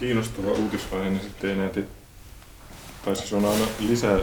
[0.00, 1.80] kiinnostava uutisaihe, niin sitten ei näitä,
[3.04, 4.18] tai siis on aina lisää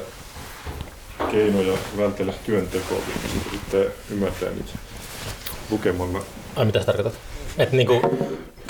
[1.32, 4.76] keinoja vältellä työntekoa, mitä sitten ymmärtää nyt
[5.70, 6.22] lukemalla.
[6.56, 7.14] Ai mitä sä tarkoitat?
[7.58, 7.94] Että niinku,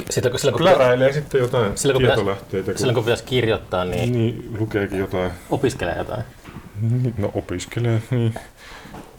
[0.10, 3.24] silloin, kun, silloin, kun, Pläräilee sitten jotain Silloin, kun pitäisi- tietolähteitä, kun silloin kun pitäisi
[3.24, 5.32] kirjoittaa, niin niin, lukeekin jotain.
[5.50, 6.24] opiskelee jotain.
[6.82, 8.34] Niin, No opiskelee, niin.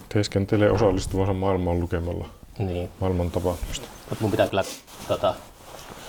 [0.09, 2.29] Teeskentelee osallistuvansa maailman lukemalla
[2.59, 2.89] Niin.
[3.01, 3.89] maailman tapahtumista.
[4.11, 4.65] Mutta mun pitää kyllä
[5.09, 5.35] tota,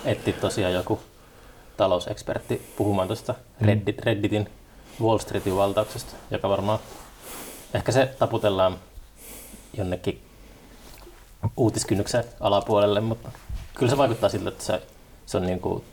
[0.06, 1.00] etsiä tosiaan joku
[1.80, 4.50] talousekspertti puhumaan tuosta Reddit, Redditin
[5.02, 6.80] Wall Streetin valtauksesta, joka varmaan,
[7.74, 8.80] ehkä se taputellaan
[9.78, 10.22] jonnekin
[11.58, 13.32] uutiskynnyksen alapuolelle, mutta
[13.74, 14.82] kyllä se vaikuttaa siltä, että se,
[15.26, 15.84] se on niin kuin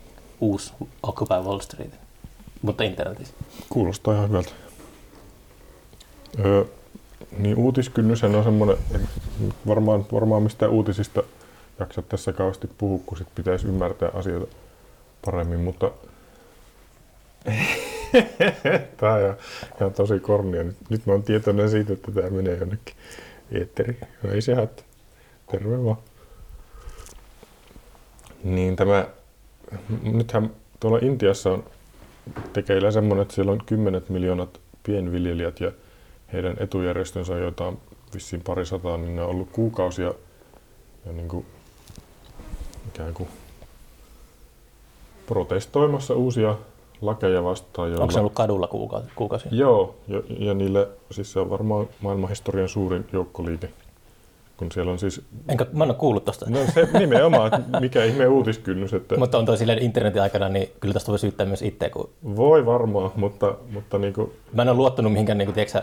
[0.41, 0.73] uusi
[1.03, 1.95] Occupy Wall Street,
[2.63, 3.35] mutta internetissä.
[3.69, 4.51] Kuulostaa ihan hyvältä.
[6.45, 6.65] Öö,
[7.39, 9.09] niin uutiskynnyshän on semmoinen, en
[9.66, 11.23] varmaan, varmaan mistä uutisista
[11.79, 14.57] jaksa tässä kauheasti puhua, kun sit pitäisi ymmärtää asioita
[15.27, 15.91] paremmin, mutta
[18.97, 20.63] tämä on ihan, tosi kornia.
[20.63, 22.95] Nyt, nyt mä oon tietoinen siitä, että tämä menee jonnekin
[23.52, 23.99] eetteriin.
[24.23, 24.87] No ei se haittaa.
[25.51, 25.97] Terve vaan.
[28.45, 29.09] Niin tämä,
[30.02, 31.65] nythän tuolla Intiassa on
[32.52, 35.73] tekeillä semmoinen, että siellä on kymmenet miljoonat pienviljelijät ja
[36.32, 37.79] heidän etujärjestönsä, joita on
[38.15, 40.15] vissiin pari sataa, niin ne on ollut kuukausia
[41.07, 41.47] ja niin kuin,
[42.88, 43.29] ikään kuin
[45.27, 46.57] protestoimassa uusia
[47.01, 47.88] lakeja vastaan.
[47.88, 48.02] Joilla...
[48.02, 49.09] Onko se ollut kadulla kuukausi?
[49.15, 49.49] kuukausi?
[49.51, 53.69] Joo, ja, ja niille, siis se on varmaan maailmanhistorian suurin joukkoliike,
[54.57, 56.47] kun siellä on siis, Enkä, mä en ole kuullut tosta.
[56.51, 60.71] no se nimenomaan, että mikä ihme uutiskynnys, että Mutta on toi silleen internetin aikana, niin
[60.80, 64.69] kyllä tästä voi syyttää myös itse, kun voi varmaan, mutta, mutta niin kuin, mä en
[64.69, 65.82] ole luottanut mihinkään niin kuin, tiedätkö,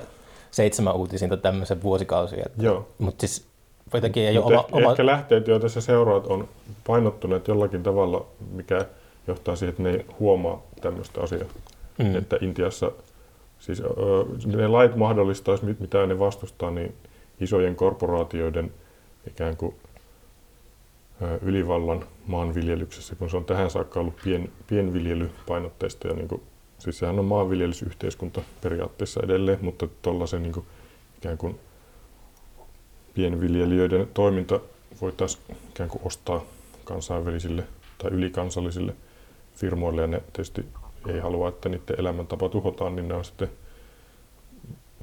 [0.51, 2.45] seitsemän uutisiin tai tämmöisen vuosikausia.
[2.59, 2.87] joo.
[2.97, 3.47] Mutta siis
[3.93, 4.91] jotenkin ei ole Mutta oma, ehkä, oma...
[4.91, 6.47] ehkä lähteet, joita sä seuraat, on
[6.87, 8.85] painottuneet jollakin tavalla, mikä
[9.27, 11.49] johtaa siihen, että ne ei huomaa tämmöistä asiaa.
[11.97, 12.15] Mm.
[12.15, 12.91] Että Intiassa
[13.59, 13.85] siis, ö,
[14.45, 16.95] ne lait mahdollistaisi, mit- mitä ne vastustaa, niin
[17.39, 18.73] isojen korporaatioiden
[19.27, 19.75] ikään kuin
[21.21, 26.07] ö, ylivallan maanviljelyksessä, kun se on tähän saakka ollut pien, pienviljelypainotteista.
[26.07, 26.41] Ja niin kuin,
[26.79, 30.65] siis sehän on maanviljelysyhteiskunta periaatteessa edelleen, mutta tuollaisen niin kuin,
[31.17, 31.59] ikään kuin
[33.13, 34.59] pienviljelijöiden toiminta
[35.01, 36.43] voitaisiin ikään kuin ostaa
[36.83, 37.63] kansainvälisille
[37.97, 38.95] tai ylikansallisille
[39.55, 40.65] firmoille ja ne tietysti
[41.07, 43.49] ei halua, että niiden elämäntapa tuhotaan, niin ne on sitten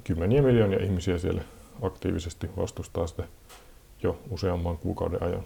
[0.03, 1.41] kymmeniä miljoonia ihmisiä siellä
[1.81, 3.23] aktiivisesti vastustaa sitä
[4.03, 5.43] jo useamman kuukauden ajan.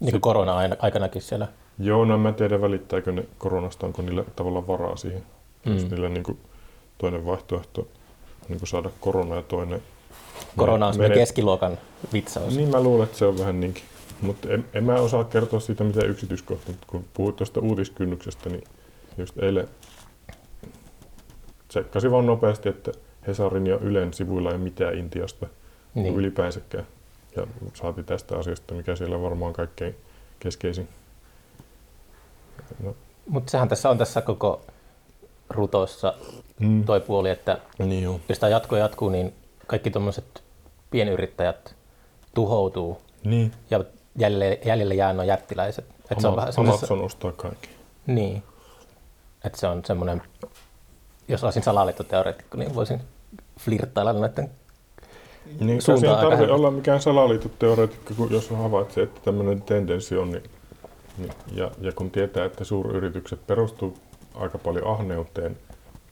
[0.00, 1.48] niin kuin korona-aikanakin siellä.
[1.78, 5.22] Joo, no en mä tiedä välittääkö ne koronasta, onko niillä tavallaan varaa siihen.
[5.64, 5.72] Mm.
[5.74, 6.38] Jos niillä niin kuin
[6.98, 7.86] toinen vaihtoehto on
[8.48, 9.82] niin kuin saada korona ja toinen
[10.56, 11.78] Korona on menet- keskiluokan
[12.12, 12.56] vitsaus.
[12.56, 13.82] Niin mä luulen, että se on vähän niinkin.
[14.22, 18.64] Mutta en, en mä osaa kertoa siitä mitään yksityiskohtia, mutta kun puhuit tuosta uutiskynnyksestä, niin
[19.18, 19.68] just eilen
[21.68, 22.92] tsekkasin vaan nopeasti, että
[23.26, 25.46] Hesarin ja Ylen sivuilla ei ole mitään Intiasta
[25.94, 26.14] Niin.
[26.14, 26.86] ylipäänsäkään.
[27.36, 29.96] Ja saati tästä asiasta, mikä siellä on varmaan kaikkein
[30.40, 30.88] keskeisin.
[32.82, 32.96] No,
[33.28, 34.60] Mutta sehän tässä on tässä koko
[35.50, 36.14] rutossa
[36.60, 36.84] mm.
[36.84, 38.20] toi puoli, että Niin joo.
[38.28, 39.34] jos tämä jatkuu ja jatkuu, niin
[39.66, 40.42] kaikki tuommoiset
[40.90, 41.74] pienyrittäjät
[42.34, 43.52] tuhoutuu Niin.
[43.70, 43.84] ja
[44.18, 45.84] jäljelle, jäljelle jää nuo jättiläiset.
[46.10, 47.68] Et se on vähän semmoisessa- Amazon ostaa kaikki.
[48.06, 48.42] Niin.
[49.44, 50.22] Että se on semmoinen,
[51.28, 53.00] jos olisin salaliittoteoreetikko, niin voisin
[53.60, 54.50] flirttailla näiden
[55.60, 60.42] Niin, suuntaan aika tarvitse olla mikään salaliittoteoreetikko, kun jos havaitsee, että tämmöinen tendenssi on, niin,
[61.18, 63.98] niin, ja, ja kun tietää, että suuryritykset perustuu
[64.34, 65.56] aika paljon ahneuteen,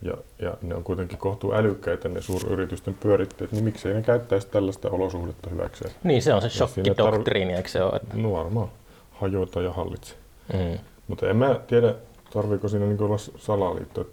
[0.04, 4.90] ja, ja ne on kuitenkin kohtuu älykkäitä ne suuryritysten pyörittäjät, niin miksei ne käyttäisi tällaista
[4.90, 5.94] olosuhdetta hyväkseen?
[6.04, 7.96] Niin, se on se shokkidoktriini, eikö se ole?
[7.96, 8.68] Että, No varmaan,
[9.10, 10.14] hajota ja hallitse.
[10.52, 10.78] mm.
[11.08, 11.94] Mutta en mä tiedä,
[12.32, 14.06] tarviiko siinä niin olla salaliitto.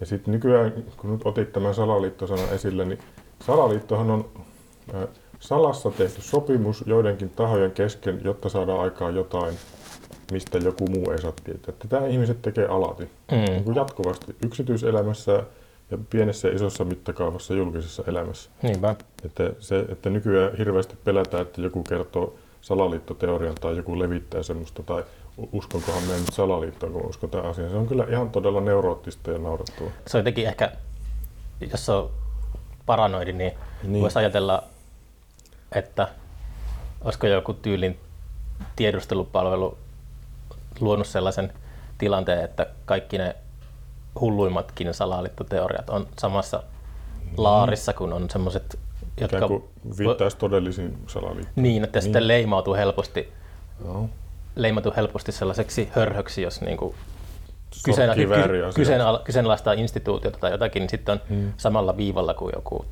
[0.00, 2.98] Ja sitten nykyään, kun nyt otit tämän salaliittosanan esille, niin
[3.46, 4.28] salaliittohan on
[5.40, 9.54] salassa tehty sopimus joidenkin tahojen kesken, jotta saadaan aikaan jotain,
[10.32, 11.74] mistä joku muu ei saa tietää.
[11.78, 13.04] Tätä ihmiset tekee alati.
[13.04, 13.38] Mm.
[13.38, 15.42] Niin jatkuvasti yksityiselämässä
[15.90, 18.50] ja pienessä ja isossa mittakaavassa julkisessa elämässä.
[18.62, 18.96] Niinpä.
[19.24, 25.04] Että, se, että nykyään hirveästi pelätään, että joku kertoo salaliittoteorian tai joku levittää semmoista, tai
[25.52, 27.70] uskonkohan me nyt salaliittoon, kun uskon tämän asian.
[27.70, 29.92] Se on kyllä ihan todella neuroottista ja naurettavaa.
[30.06, 30.72] Se on jotenkin ehkä,
[31.72, 32.10] jos se on
[32.86, 33.92] paranoidi, niin, niin.
[33.92, 34.02] Niin.
[34.02, 34.62] voisi ajatella,
[35.72, 36.08] että
[37.00, 37.98] olisiko joku tyylin
[38.76, 39.78] tiedustelupalvelu
[40.80, 41.52] luonut sellaisen
[41.98, 43.36] tilanteen, että kaikki ne
[44.20, 46.62] hulluimmatkin salaliittoteoriat on samassa
[47.36, 48.78] laarissa, kun on semmoiset,
[49.20, 49.36] jotka...
[49.36, 49.64] Ikään kuin
[49.98, 51.62] viittaisi todellisiin salaliittoihin.
[51.62, 52.02] Niin, että Niin.
[52.02, 53.32] sitten leimautuu helposti,
[53.84, 54.08] Joo.
[54.56, 56.60] leimautuu helposti sellaiseksi hörhöksi, jos
[57.84, 61.52] kyseenala- sorkkivääriä ky- kyseenala- kyseenalaistaa instituutiota tai jotakin, niin sitten on Mm.
[61.56, 62.84] samalla viivalla kuin joku,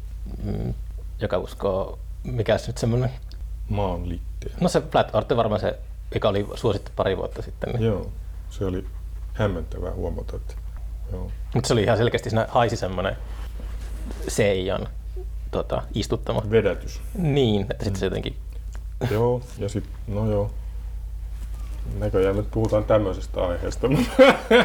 [0.44, 0.74] mm,
[1.20, 3.10] joka uskoo, mikä se nyt semmoinen,
[3.68, 4.54] maan liitteen.
[4.60, 5.78] no se Flat Earth varmaan se,
[6.14, 7.70] joka oli suosittu pari vuotta sitten.
[7.72, 7.82] Niin.
[7.84, 8.10] Joo,
[8.50, 8.84] se oli
[9.32, 10.54] hämmentävää huomata, että
[11.12, 11.30] joo.
[11.54, 13.16] Mutta se oli ihan selkeästi, siinä haisi semmoinen
[14.28, 14.88] Seijan
[15.50, 16.42] tota, istuttama.
[16.50, 17.00] vedätys.
[17.18, 18.36] Niin, että sitten se jotenkin,
[19.10, 20.50] joo, ja sitten, no joo.
[21.98, 23.88] Näköjään nyt puhutaan tämmöisestä aiheesta.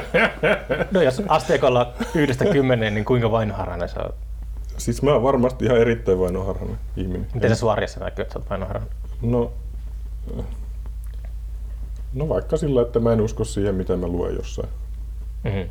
[0.91, 4.13] no jos asteikolla yhdestä kymmeneen, niin kuinka vainoharhainen se on?
[4.77, 7.27] siis mä oon varmasti ihan erittäin vainoharhainen ihminen.
[7.33, 8.97] Miten se suoriassa näkyy, että sä oot vainoharhainen?
[9.21, 9.51] No,
[12.13, 14.69] no vaikka sillä, että mä en usko siihen, mitä mä luen jossain.
[15.44, 15.69] Mm-hmm.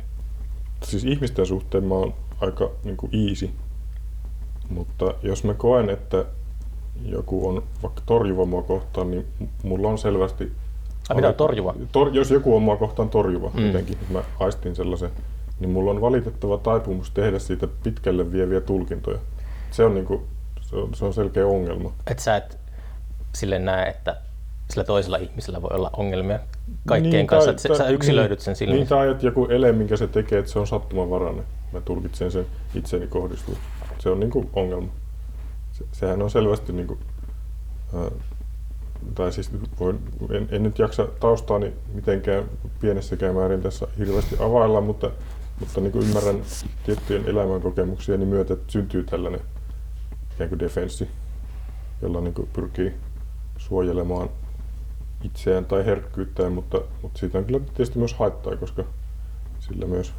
[0.83, 3.49] Siis ihmisten suhteen mä oon aika niin kuin easy.
[4.69, 6.25] Mutta jos mä koen, että
[7.05, 9.27] joku on vaikka torjuva mua kohtaan, niin
[9.63, 10.51] mulla on selvästi...
[11.09, 11.75] Ai mitä on torjuva?
[11.91, 13.65] Tor, jos joku on mua kohtaan torjuva Mm.
[13.65, 15.09] jotenkin, mä aistin sellaisen,
[15.59, 19.19] niin mulla on valitettava taipumus tehdä siitä pitkälle vieviä tulkintoja.
[19.71, 20.27] Se on, niinku,
[20.61, 21.93] se on, se on selkeä ongelma.
[22.07, 22.57] Että sä et
[23.35, 24.21] sille näe, että
[24.69, 26.39] sillä toisella ihmisellä voi olla ongelmia
[26.87, 28.79] kaikkien Niin, kanssa, tai- että sä yksilöidyt niin, sen silmissä.
[28.79, 31.43] Niin, tai että joku ele, minkä se tekee, että se on sattumanvarainen.
[31.73, 33.57] Mä tulkitsen sen itseeni kohdistuu.
[33.99, 34.87] Se on niinku ongelma.
[35.71, 36.97] Se, sehän on selvästi niinku,
[37.95, 38.11] ää,
[39.15, 39.99] tai siis voin,
[40.31, 42.43] en, en, nyt jaksa taustaani mitenkään
[42.81, 45.11] pienessäkään määrin tässä hirveästi availla, mutta,
[45.59, 46.41] mutta niin ymmärrän
[46.85, 49.41] tiettyjen elämänkokemuksieni myötä, että syntyy tällainen
[50.33, 51.09] ikään kuin defenssi,
[52.01, 52.93] jolla niin pyrkii
[53.57, 54.29] suojelemaan
[55.23, 58.83] itseään tai herkkyyttään, mutta, mutta siitä on kyllä tietysti myös haittaa, koska
[59.59, 60.13] sillä myös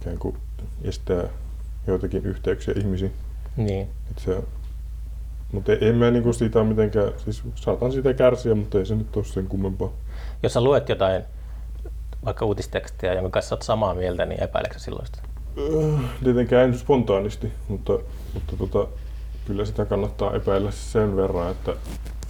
[0.00, 0.36] ikään kuin
[0.82, 1.24] estää
[1.86, 3.12] joitakin yhteyksiä ihmisiin.
[3.56, 3.88] Niin.
[4.16, 4.42] Se,
[5.52, 9.24] mutta en mä niinku siitä mitenkään, siis saatan siitä kärsiä, mutta ei se nyt ole
[9.24, 9.90] sen kummempaa.
[10.42, 11.22] Jos sä luet jotain,
[12.24, 15.18] vaikka uutistekstiä, jonka kanssa oot samaa mieltä, niin epäileksä silloin sitä?
[15.58, 17.92] Öö, Tietenkään en spontaanisti, mutta,
[18.34, 18.86] mutta tota,
[19.46, 21.76] kyllä sitä kannattaa epäillä sen verran, että,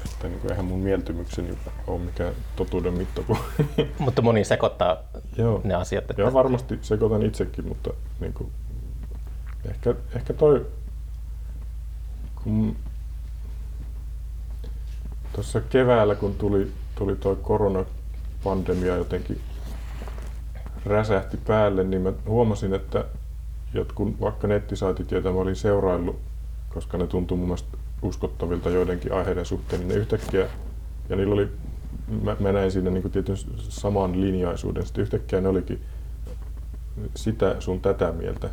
[0.05, 3.37] että niin kuin eihän mun mieltymykseni ole mikään totuuden mittapuo.
[3.99, 4.97] Mutta moni sekoittaa
[5.37, 5.61] Joo.
[5.64, 6.11] ne asiat.
[6.11, 6.23] Että...
[6.23, 8.50] Ja varmasti sekoitan itsekin, mutta niin kuin,
[9.70, 10.67] ehkä, ehkä toi,
[12.44, 12.76] kun
[15.32, 19.41] tuossa keväällä, kun tuli, tuli toi koronapandemia jotenkin
[20.87, 23.05] räsähti päälle, niin mä huomasin, että
[23.75, 26.20] jotkut vaikka nettisaitit, joita mä olin seuraillut,
[26.69, 30.49] koska ne tuntui mun mielestä uskottavilta joidenkin aiheiden suhteen, niin ne yhtäkkiä,
[31.08, 31.49] ja niillä oli,
[32.23, 35.82] mä, mä näin siinä niin tietyn saman linjaisuuden, sitten yhtäkkiä ne olikin
[37.14, 38.50] sitä sun tätä mieltä.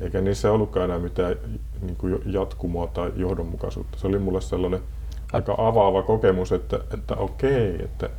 [0.00, 1.36] Eikä niissä ollutkaan enää mitään
[1.80, 3.98] niin kuin jatkumoa tai johdonmukaisuutta.
[3.98, 4.80] Se oli mulle sellainen
[5.32, 8.10] aika avaava kokemus, että, että okei, että,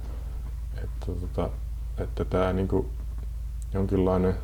[0.83, 1.50] että, tota,
[1.97, 2.88] että tämä niin kuin
[3.73, 4.35] jonkinlainen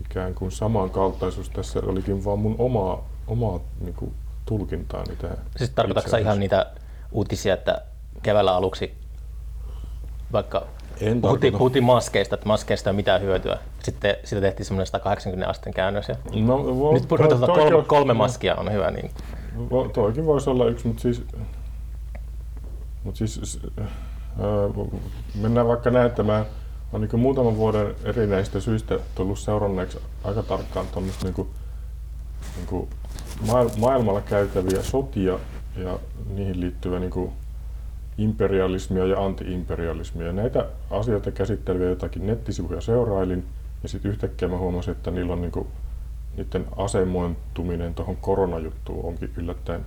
[0.00, 4.14] ikään kuin samankaltaisuus tässä olikin vaan mun omaa, omaa niin kuin
[4.46, 5.38] tulkintaani tähän.
[5.56, 6.66] Siis tarkoitatko ihan niitä
[7.12, 7.82] uutisia, että
[8.22, 8.94] keväällä aluksi
[10.32, 10.66] vaikka
[11.00, 13.58] En puhuttiin, puhuttiin maskeista, että maskeista ei ole mitään hyötyä.
[13.82, 16.08] Sitten siitä tehtiin semmoinen 180 asteen käännös.
[16.08, 16.16] Ja
[16.46, 18.90] No, vo, nyt puhutaan, että kolme, on- kolme maskia on hyvä.
[18.90, 19.10] Niin.
[19.58, 21.24] Vo- Toikin voisi olla yksi, mutta siis,
[23.04, 24.56] mut siis ää,
[25.40, 26.46] mennään vaikka näyttämään.
[26.92, 31.48] On niin muutaman vuoden erinäistä syistä tullut seuranneeksi aika tarkkaan tuommoista niin
[32.56, 32.88] niin
[33.78, 35.38] maailmalla käytäviä sotia
[35.76, 35.98] ja
[36.34, 37.32] niihin liittyvää niin
[38.18, 40.32] imperialismia ja anti-imperialismia.
[40.32, 43.44] Näitä asioita käsitteleviä jotakin nettisivuja seurailin
[43.82, 45.66] ja sitten yhtäkkiä mä huomasin, että niillä on niin
[46.36, 49.84] niiden asemointuminen tuohon koronajuttuun onkin yllättäen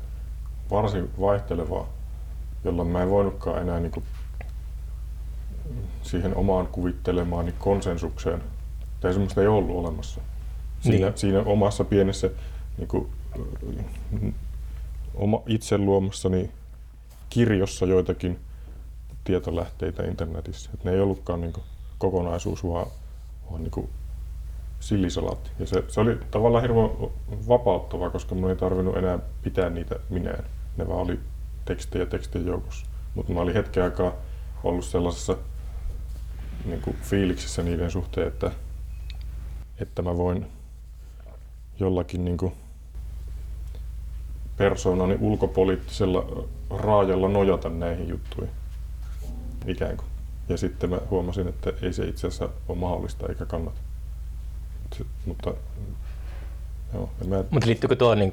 [0.71, 1.87] varsin vaihtelevaa,
[2.63, 4.05] jolloin mä en voinutkaan enää niin kuin
[6.01, 8.43] siihen omaan kuvittelemaani konsensukseen,
[8.99, 10.21] tai semmoista ei ollut olemassa.
[10.81, 11.17] Siinä, Niin.
[11.17, 12.29] siinä omassa pienessä
[12.77, 13.09] niin kuin,
[15.15, 16.51] oma itse luomassani
[17.29, 18.39] kirjossa joitakin
[19.23, 20.69] tietolähteitä internetissä.
[20.73, 21.63] Et ne ei ollutkaan niin kuin,
[21.97, 22.87] kokonaisuus, vaan,
[23.51, 23.89] vaan niin kuin,
[24.79, 25.51] sillisalaatti.
[25.59, 26.89] Ja se, se oli tavallaan hirveän
[27.47, 30.43] vapauttavaa, koska mun ei tarvinnut enää pitää niitä minään.
[30.77, 31.19] Ne vaan oli
[31.65, 32.85] tekstejä tekstien joukossa.
[33.15, 34.13] Mutta mä olin hetken aikaa
[34.63, 35.37] ollut sellaisessa
[36.65, 38.51] niin kuin fiiliksissä niiden suhteen, että,
[39.79, 40.45] että mä voin
[41.79, 42.53] jollakin niin kuin
[44.57, 48.53] persoonani ulkopoliittisella raajalla nojata näihin juttuihin.
[49.67, 50.07] Ikään kuin.
[50.49, 53.79] Ja sitten mä huomasin, että ei se itse asiassa ole mahdollista eikä kannata.
[54.95, 55.53] Se, mutta
[56.93, 58.31] joo, en mä, Mutta liittyykö tuo niin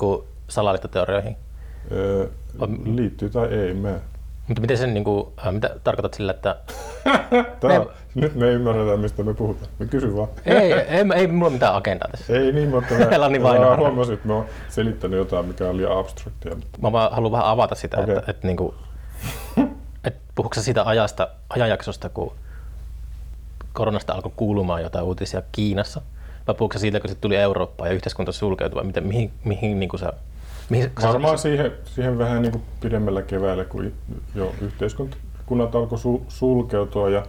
[0.49, 1.37] salaliittoteorioihin?
[1.93, 2.29] öö,
[2.85, 4.01] liittyy tai ei, mä,
[4.49, 6.57] Mutta miten sen, niin kuin, äh, mitä tarkoitat sillä, että
[7.61, 7.81] Tää, Ei-
[8.15, 9.71] nyt me ymmärretään, mistä me puhutaan.
[9.79, 10.29] Me kysy vaan.
[10.47, 12.33] ei, ei, ei mulla mitään agendaa tässä.
[12.33, 15.77] Ei niin, mutta mä, niin vain mä huomasin, että mä oon selittänyt jotain, mikä on
[15.77, 16.57] liian abstraktia.
[16.83, 18.17] Mä vaan haluan vähän avata sitä, Okei.
[18.17, 18.75] että, että, niin kuin,
[20.05, 22.33] että puhuuko siitä ajasta, ajanjaksosta, kun
[23.73, 26.01] koronasta alkoi kuulumaan jotain uutisia Kiinassa,
[26.47, 29.89] vai puhuuko siitä, kun se tuli Eurooppaan ja yhteiskunta sulkeutui, vai miten, mihin, mihin niin
[29.89, 30.13] kuin sä,
[30.71, 33.93] mihin, Varmaan siihen, siihen vähän niin kuin pidemmällä keväällä, kun
[34.35, 37.27] jo yhteiskunnat alkoi sul- sulkeutua ja,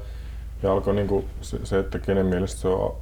[0.63, 2.95] ja alkoi niin kuin se, se, että kenen mielestä se on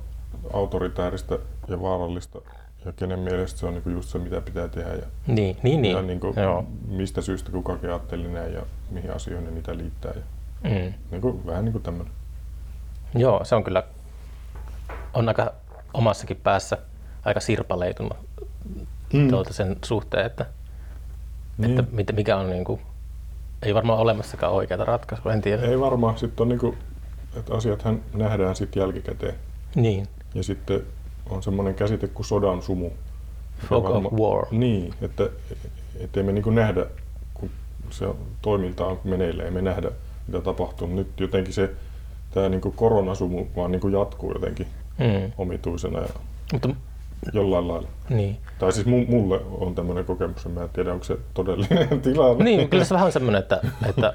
[0.53, 2.41] autoritääristä ja vaarallista
[2.86, 5.82] ja kenen mielestä se on niin kuin just se, mitä pitää tehdä ja, Niin, niin,
[5.82, 5.96] niin.
[5.96, 6.65] ja niin kuin Joo.
[6.88, 10.12] mistä syystä kukakin ajatteli näin ja mihin asioihin ne niitä liittää.
[10.15, 10.22] Ja,
[10.63, 10.94] Mm.
[11.12, 12.13] niin kuin, vähän niin kuin tämmöinen.
[13.15, 13.84] Joo, se on kyllä,
[15.13, 15.53] on aika
[15.94, 16.77] omassakin päässä
[17.25, 18.17] aika sirpaleitunut
[19.13, 19.27] mm.
[19.29, 20.45] tuolta sen suhteen, että,
[21.57, 21.79] Niin.
[21.79, 22.81] että mit- mikä on niin kuin,
[23.63, 25.61] ei varmaan olemassakaan oikeaa ratkaisua, en tiedä.
[25.61, 26.17] Ei varmaan.
[26.17, 26.77] Sitten on niin kuin,
[27.35, 29.35] että asiathan nähdään sitten jälkikäteen.
[29.75, 30.81] Niin, Ja sitten
[31.29, 32.89] on semmoinen käsite kuin sodan sumu.
[33.69, 34.45] fog of varma- war.
[34.51, 35.29] Niin, että
[35.99, 36.85] ettei me niin nähdä,
[37.33, 37.49] kun
[37.89, 38.05] se
[38.41, 39.91] toiminta on meneillä, ei me nähdä,
[40.27, 40.87] mitä tapahtuu.
[40.87, 41.69] Nyt jotenkin se
[42.33, 44.67] tämä niin koronasumu vaan niin jatkuu jotenkin
[44.99, 45.31] Mm.
[45.37, 46.07] omituisena ja
[46.53, 46.69] Mutta
[47.33, 47.88] jollain lailla.
[48.09, 48.38] niin.
[48.59, 52.43] Tai siis mu- mulle on tämmöinen kokemus, ja mä en tiedä, onko se todellinen tilanne.
[52.43, 54.13] Niin, kyllä se vähän on semmoinen, että, että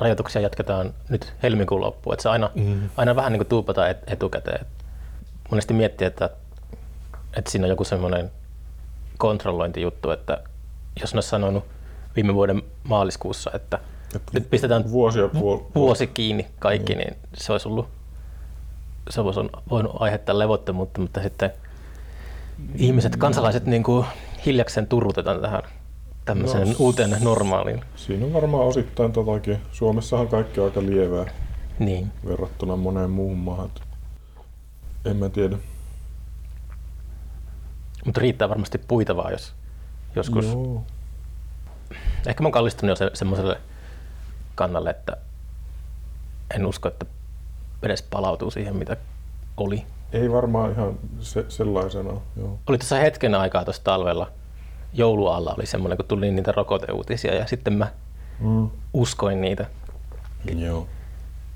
[0.00, 2.14] rajoituksia jatketaan nyt helmikuun loppuun.
[2.14, 2.88] Että se aina, mm.
[2.96, 4.60] aina vähän niin kuin tuupataan et, etukäteen.
[4.60, 4.66] Et
[5.50, 6.30] monesti miettii, että,
[7.36, 8.30] että siinä on joku semmoinen
[9.18, 10.38] kontrollointijuttu, että
[11.00, 11.64] jos ne olisi sanonut
[12.16, 13.78] viime vuoden maaliskuussa, että
[14.16, 15.62] Että nyt pistetään Vuosi ja puoli.
[15.74, 17.88] vuosi kiinni kaikki, niin se olisi ollut,
[19.10, 21.52] se olisi voinut aiheuttaa levottomuutta, mutta sitten
[22.76, 24.06] ihmiset, kansalaiset niin kuin
[24.46, 25.62] hiljakseen turrutetaan tähän
[26.24, 27.80] tämmöiseen No, uuteen normaaliin.
[27.96, 29.58] Siinä on varmaan osittain totakin.
[29.72, 31.26] Suomessahan kaikki on aika lievää
[31.78, 32.12] Niin.
[32.26, 33.70] verrattuna moneen muuhun maahan.
[35.04, 35.56] En mä tiedä.
[38.04, 39.54] Mutta riittää varmasti puita vaan, jos
[40.16, 40.44] joskus.
[40.46, 40.82] Joo.
[42.26, 43.60] Ehkä mä oon kallistunut jo se, semmoiselle
[44.54, 45.16] kannalle, että
[46.54, 47.06] en usko, että
[47.82, 48.96] edes palautuu siihen, mitä
[49.56, 49.86] oli.
[50.14, 52.10] Ei varmaan ihan se, sellaisena.
[52.36, 52.58] Joo.
[52.66, 54.30] Oli tässä hetken aikaa tuossa talvella,
[54.92, 57.86] joulualla oli semmoinen, kun tuli niitä rokoteuutisia ja sitten mä
[58.40, 58.70] Mm.
[58.92, 59.66] uskoin niitä.
[60.56, 60.86] Joo.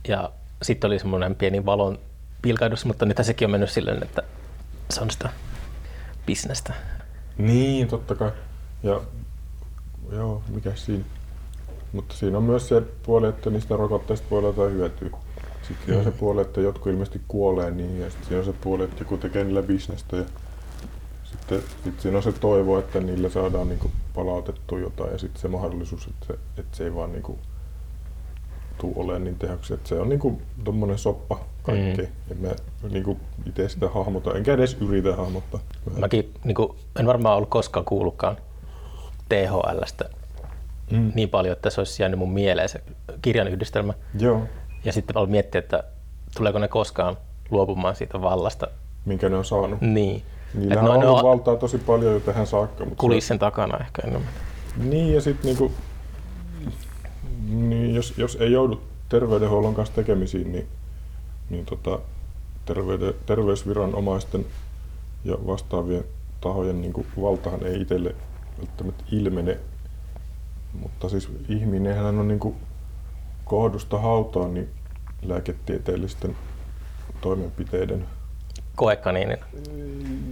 [0.08, 0.30] Ja
[0.62, 1.98] sitten oli semmoinen pieni valon
[2.42, 4.22] pilkahdus, mutta nyt sekin on mennyt silleen, että
[4.90, 5.28] se on sitä
[6.26, 6.72] bisnestä.
[7.38, 8.30] Niin, totta kai.
[8.82, 9.00] Ja
[10.12, 11.04] joo, mikä siinä?
[11.92, 15.10] Mutta siinä on myös se puoli, että niistä rokotteista voi olla jotain hyötyä.
[15.68, 18.96] Sitten on se puoli, että jotkut ilmeisesti kuolee niihin ja sitten on se puoli, että
[19.00, 20.24] joku tekee niillä bisnestä ja
[21.24, 25.48] sitten sit siinä on se toivo, että niillä saadaan niinku palautettua jotain ja sitten se
[25.48, 27.38] mahdollisuus, että se, että se ei vaan niinku
[28.78, 29.74] tuu olemaan niin tehoksi.
[29.74, 32.02] Että se on niinku tommonen soppa kaikki.
[32.02, 32.08] Mm.
[32.30, 32.54] Ja mä
[32.90, 35.60] niinku itse sitä hahmota, enkä edes yritä hahmottaa.
[35.92, 36.68] Mä- Mäkin niin kuin,
[37.00, 38.36] en varmaan ollut koskaan kuullutkaan
[39.28, 40.04] THLstä
[40.90, 41.12] Mm.
[41.14, 42.80] niin paljon, että se olisi jäänyt mun mieleen se
[43.22, 43.94] kirjan yhdistelmä.
[44.18, 44.42] Joo,
[44.84, 45.84] Ja sitten aloin miettiä, että
[46.36, 47.16] tuleeko ne koskaan
[47.50, 48.68] luopumaan siitä vallasta.
[49.04, 49.80] minkä ne on saanut.
[49.80, 50.22] Niin.
[50.54, 52.84] Niillä on ne ollut valtaa tosi paljon jo tähän saakka.
[52.84, 54.32] Mutta kulissen takana ehkä enemmän.
[54.32, 55.72] se, niin ja sitten niinku,
[57.48, 60.68] niin jos, jos ei joudu terveydenhuollon kanssa tekemisiin, niin,
[61.50, 61.98] niin tota,
[62.66, 64.46] terveyde, terveysviranomaisten
[65.24, 66.04] ja vastaavien
[66.40, 68.14] tahojen niin valtahan ei itselle
[68.58, 69.58] välttämättä ilmene.
[70.72, 72.54] Mutta siis ihminenhän on niin kuin
[73.48, 74.68] kohdusta hautaan niin
[75.22, 76.36] lääketieteellisten
[77.20, 78.04] toimenpiteiden
[78.76, 79.38] Koekaniinin.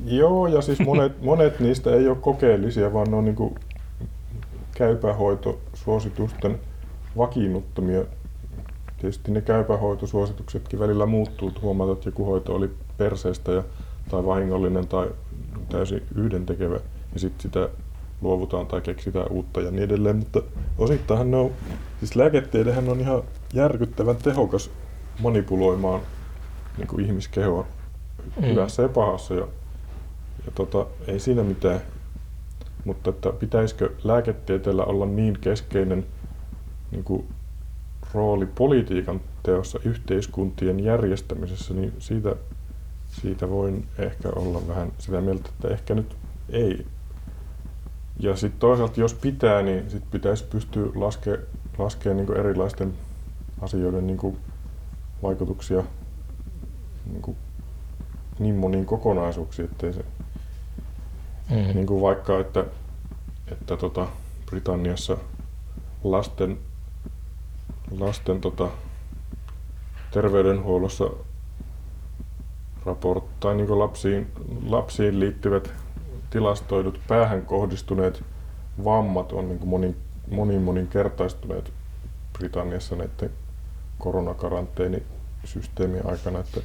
[0.05, 3.55] Joo, ja siis monet, monet niistä ei ole kokeellisia, vaan ne on niin
[4.75, 6.61] käypähoitosuositusten
[7.17, 8.05] vakiinnuttamia.
[9.01, 13.63] Tietysti ne käypähoitosuosituksetkin välillä muuttuu, että huomaat, että joku hoito oli perseestä ja,
[14.11, 15.11] tai vahingollinen tai
[15.69, 16.81] täysin yhdentekevä,
[17.15, 17.69] ja sitten sitä
[18.21, 20.43] luovutaan tai keksitään uutta ja niin edelleen, mutta
[20.79, 21.51] osittainhan ne on,
[21.99, 23.23] siis lääketiedehän on ihan
[23.55, 24.71] järkyttävän tehokas
[25.23, 26.01] manipuloimaan
[26.79, 27.67] niin kuin ihmiskehoa
[28.37, 28.43] Mm.
[28.43, 29.35] hyvässä ja pahassa.
[29.35, 29.49] Ja,
[30.47, 31.81] ja tota, ei siinä mitään.
[32.85, 36.07] Mutta että pitäisikö lääketieteellä olla niin keskeinen
[36.91, 37.29] niin kuin,
[38.15, 42.37] rooli politiikan teossa yhteiskuntien järjestämisessä, niin siitä,
[43.09, 46.17] siitä voin ehkä olla vähän sitä mieltä, että ehkä nyt
[46.51, 46.87] ei.
[48.19, 51.43] Ja sitten toisaalta, jos pitää, niin sit pitäisi pystyä laskemaan
[51.79, 52.95] laskee niin erilaisten
[53.61, 54.37] asioiden niin kuin,
[55.23, 55.83] vaikutuksia
[57.07, 57.37] niin kuin,
[58.39, 60.05] niin moniin kokonaisuuksiin, ettei se
[61.51, 61.57] Mm.
[61.57, 62.65] niin kuin vaikka, että,
[63.53, 64.07] että tota
[64.51, 65.17] Britanniassa
[66.05, 66.59] lasten
[67.99, 68.69] lasten tota,
[70.11, 71.11] terveydenhuollossa
[72.85, 74.33] raport, tai niin lapsiin,
[74.67, 75.73] lapsiin liittyvät
[76.37, 78.25] tilastoidut päähän kohdistuneet
[78.85, 79.97] vammat on niin monin,
[80.31, 81.73] monin moninkertaistuneet
[82.38, 83.31] Britanniassa näiden
[83.99, 86.38] koronakaranteenisysteemien aikana.
[86.38, 86.61] Että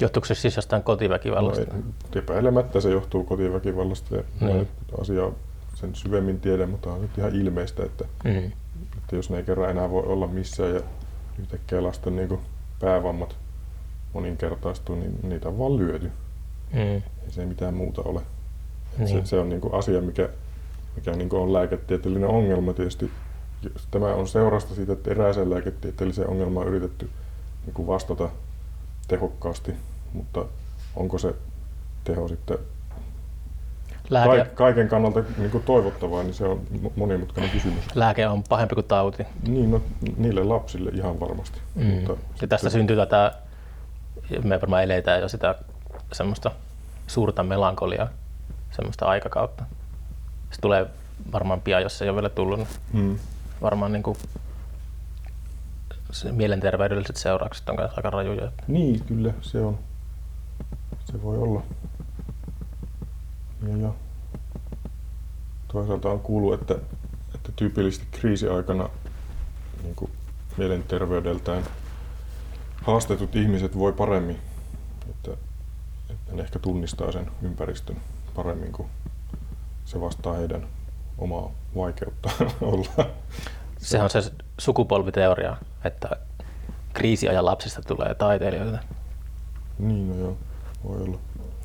[0.00, 1.74] Johtuuko se siis jostain kotiväkivallasta?
[1.74, 1.82] No,
[2.14, 4.68] epäilemättä se johtuu kotiväkivallasta ja niin.
[5.00, 5.32] asiaa
[5.74, 8.52] sen syvemmin tiedä, mutta on nyt ihan ilmeistä, että, mm.
[8.96, 10.80] että jos ne ei kerran enää voi olla missään ja
[11.38, 12.38] yhtäkkiä lasten niin
[12.80, 13.36] päävammat
[14.12, 16.10] moninkertaistuu, niin niitä on vaan lyöty.
[16.72, 16.80] Mm.
[16.80, 18.20] Ei se mitään muuta ole.
[18.98, 19.08] Niin.
[19.08, 20.28] Se, se on niin kuin asia, mikä,
[20.96, 23.10] mikä niin kuin on lääketieteellinen ongelma tietysti.
[23.90, 27.10] Tämä on seurasta siitä, että erääseen lääketieteelliseen ongelmaan on yritetty
[27.66, 28.28] niin kuin vastata
[29.08, 29.72] tehokkaasti,
[30.12, 30.44] mutta
[30.96, 31.34] onko se
[32.04, 32.58] teho sitten
[34.10, 34.50] Lääke...
[34.54, 36.60] kaiken kannalta niin kuin toivottavaa, niin se on
[36.96, 37.84] monimutkainen kysymys.
[37.94, 39.26] Lääke on pahempi kuin tauti.
[39.46, 39.82] Niin, no,
[40.16, 41.58] niille lapsille ihan varmasti.
[41.74, 41.84] Mm.
[41.84, 42.18] Mutta ja
[42.48, 42.70] tästä sitten...
[42.70, 43.32] syntyy tätä,
[44.44, 45.54] me varmaan eletään jo sitä
[46.12, 46.50] semmoista
[47.06, 48.08] suurta melankoliaa,
[48.70, 49.64] semmoista aikakautta.
[50.50, 50.86] Se tulee
[51.32, 52.58] varmaan pian, jos se ei ole vielä tullut.
[52.58, 53.18] Niin mm.
[53.62, 54.18] Varmaan niin kuin
[56.10, 58.52] se mielenterveydelliset seuraukset on aika rajuja.
[58.68, 59.78] Niin, kyllä se on.
[61.04, 61.62] Se voi olla.
[63.68, 63.92] Ja, ja.
[65.68, 66.74] Toisaalta on kuullut, että,
[67.34, 68.88] että tyypillisesti kriisiaikana
[69.82, 70.10] niin kuin
[70.56, 71.62] mielenterveydeltään
[72.82, 74.38] haastetut ihmiset voi paremmin.
[75.10, 75.30] Että,
[76.10, 77.96] että ne ehkä tunnistaa sen ympäristön
[78.34, 78.88] paremmin, kuin
[79.84, 80.66] se vastaa heidän
[81.18, 83.10] omaa vaikeutta olla.
[83.78, 86.08] Sehän on se sukupolviteoria, että
[86.92, 88.78] kriisiajan lapsista tulee taiteilijoita.
[89.78, 90.36] Niin, no joo,
[90.84, 91.18] voi olla.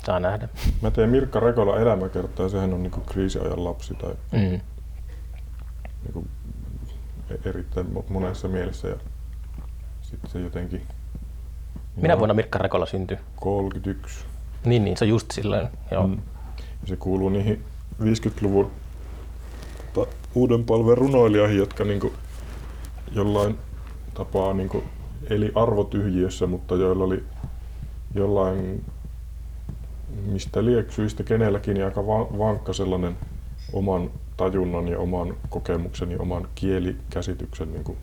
[0.06, 0.48] Saa nähdä.
[0.82, 4.60] Mä teen Mirkka Rekola elämäkertaa ja sehän on niinku kriisiajan lapsi tai mm.
[6.02, 6.26] niinku
[7.44, 8.88] erittäin monessa mielessä.
[8.88, 8.96] Ja
[10.02, 10.82] sitten se jotenkin...
[11.96, 13.18] Minä no, vuonna Mirkka Rekola syntyi?
[13.36, 14.24] 31.
[14.64, 16.06] Niin, niin, se on just silloin, joo.
[16.06, 16.22] Mm.
[16.86, 17.64] Se kuuluu niihin
[18.02, 18.70] 50-luvun
[19.92, 22.12] tota, uuden palven runoilijoihin, jotka niinku
[23.12, 23.58] jollain
[24.14, 24.84] tapaa niinku
[25.30, 27.24] eli arvotyhjiössä, mutta joilla oli
[28.14, 28.84] jollain
[30.26, 33.16] mistä lieksyistä kenelläkin aika vankka sellainen
[33.72, 37.98] oman tajunnan ja oman kokemuksen ja oman kielikäsityksen niin kuin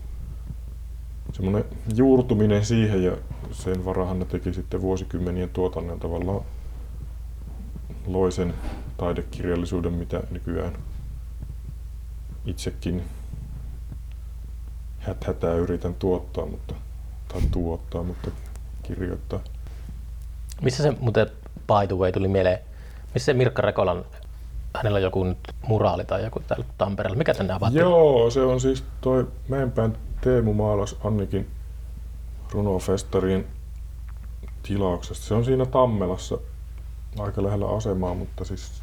[1.32, 1.64] semmoinen
[1.96, 3.16] juurtuminen siihen ja
[3.52, 6.40] sen varahan ne teki sitten vuosikymmenien tuotannon tavallaan
[8.06, 8.54] loisen
[8.96, 10.72] taidekirjallisuuden, mitä nykyään
[12.46, 13.02] itsekin
[14.98, 16.74] häthätää yritän tuottaa, mutta,
[17.28, 18.30] tai tuottaa, mutta
[18.82, 19.40] kirjoittaa.
[20.62, 21.26] Missä se muuten
[21.66, 22.58] by the way tuli mieleen,
[23.14, 24.04] missä se Mirkka Rekolan,
[24.76, 25.38] hänellä on joku nyt
[25.68, 27.18] muraali tai joku täällä Tampereella.
[27.18, 27.80] Mikä tänne avattiin?
[27.80, 31.50] Joo, se on siis toi Mäenpään Teemu maalas Annikin
[32.50, 33.46] runofestarin
[34.62, 35.26] tilauksesta.
[35.26, 36.38] Se on siinä Tammelassa
[37.18, 38.82] aika lähellä asemaa, mutta siis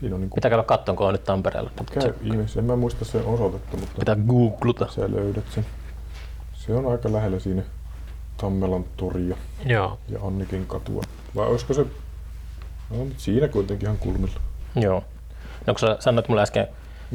[0.00, 0.34] siinä on niin kuin...
[0.34, 1.70] Pitää käydä katsoa, kun on nyt Tampereella.
[1.94, 2.60] Käy ihmeessä.
[2.60, 3.98] En mä muista sen osoitetta, mutta...
[3.98, 4.88] Pitää googlata.
[4.92, 5.66] Sä löydät sen.
[6.52, 7.62] Se on aika lähellä siinä
[8.36, 9.98] Tammelan toria Joo.
[10.08, 11.02] ja Annikin katua.
[11.34, 11.86] Vai olisiko se...
[12.90, 14.40] No siinä kuitenkin ihan kulmilla.
[14.76, 15.04] Joo.
[15.66, 16.68] No kun sä sanoit mulle äsken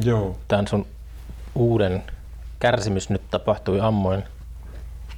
[0.03, 0.37] Joo.
[0.47, 0.85] tämän sun
[1.55, 2.03] uuden
[2.59, 4.23] kärsimys nyt tapahtui ammoin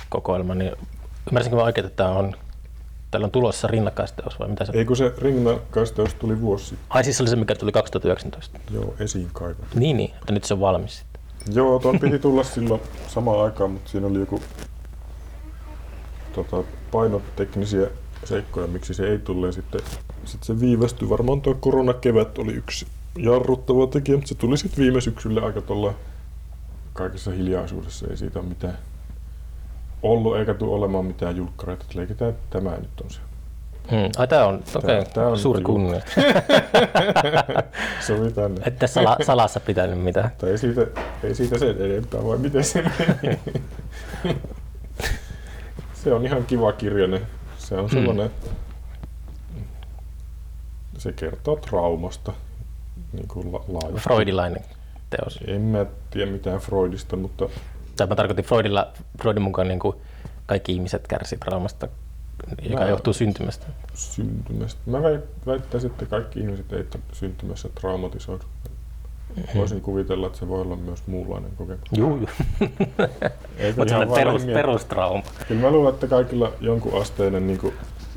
[0.10, 0.72] kokoelma, niin
[1.28, 2.36] ymmärsinkö mä oikein, että tämä on
[3.16, 6.88] Täällä on tulossa rinnakkaisteos vai mitä se Ei kun se rinnakkaisteos tuli vuosi sitten.
[6.90, 8.60] Ai siis se oli se, mikä tuli 2019?
[8.72, 9.80] Joo, esiin kaivattu.
[9.80, 11.22] Niin, niin, että nyt se on valmis sitten.
[11.54, 14.42] Joo, tuon piti tulla silloin samaan aikaan, mutta siinä oli joku
[16.34, 17.88] tota, painoteknisiä
[18.24, 19.52] seikkoja, miksi se ei tule.
[19.52, 19.82] Sitten,
[20.26, 21.10] sitten se viivästyi.
[21.10, 25.94] Varmaan tuo koronakevät oli yksi jarruttava tekijä, mutta se tuli sitten viime syksyllä aika tuolla
[26.94, 28.08] kaikessa hiljaisuudessa.
[28.10, 28.78] Ei siitä ole mitään
[30.12, 31.86] ollut eikä tule olemaan mitään julkkareita.
[31.94, 33.20] Leikitään, että tämä nyt on se.
[33.92, 34.10] Hmm.
[34.18, 35.04] Ai tämä on, okay.
[35.14, 36.00] tää, on suuri kunnia.
[38.08, 38.62] Sovi tänne.
[38.66, 40.32] Että sala, salassa pitänyt mitään.
[40.38, 40.88] Tai ei siitä,
[41.24, 42.84] ei siitä sen enempää, vai miten se
[45.94, 47.22] Se on ihan kiva kirjainen.
[47.58, 48.32] Se on sellainen,
[49.56, 49.62] mm.
[50.98, 52.34] se kertoo traumasta
[53.14, 54.64] niin kuin la- Freudilainen
[55.10, 55.40] teos.
[55.48, 57.50] En mä tiedä mitään Freudista, mutta...
[57.96, 58.88] Tai mä tarkoitin Freudilla,
[59.22, 59.96] Freudin mukaan niin kuin
[60.46, 61.88] kaikki ihmiset kärsivät traumasta,
[62.70, 63.68] joka mä, johtuu syntymästä.
[63.94, 64.82] Syntymästä.
[64.86, 65.00] Mä
[65.46, 68.44] väittäisin, että kaikki ihmiset ei syntymässä traumatisoidu.
[69.36, 69.60] Mm-hmm.
[69.60, 71.90] Voisin kuvitella, että se voi olla myös muunlainen kokemus.
[71.92, 72.30] Joo, joo.
[73.78, 75.24] Mutta perus, perustrauma.
[75.48, 77.74] Kyllä mä luulen, että kaikilla jonkun asteinen niin kuin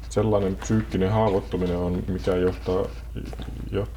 [0.09, 2.85] sellainen psyykkinen haavoittuminen on, mikä johtaa,
[3.71, 3.89] jo,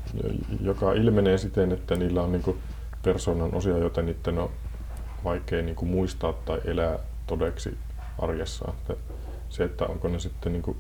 [0.62, 2.58] joka ilmenee siten, että niillä on niin kuin
[3.04, 4.50] persoonan osia, joita niiden on
[5.24, 7.78] vaikea niin kuin muistaa tai elää todeksi
[8.20, 8.66] arjessa.
[8.70, 8.94] Että
[9.50, 10.78] se, että onko ne sitten niin kuin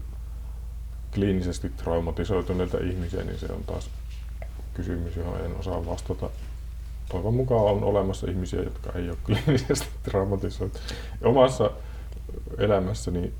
[1.13, 3.89] kliinisesti traumatisoituneita ihmisiä, niin se on taas
[4.73, 6.29] kysymys, johon en osaa vastata.
[7.09, 10.79] Toivon mukaan on olemassa ihmisiä, jotka ei ole kliinisesti traumatisoitu.
[11.23, 11.71] Omassa
[12.57, 13.33] elämässäni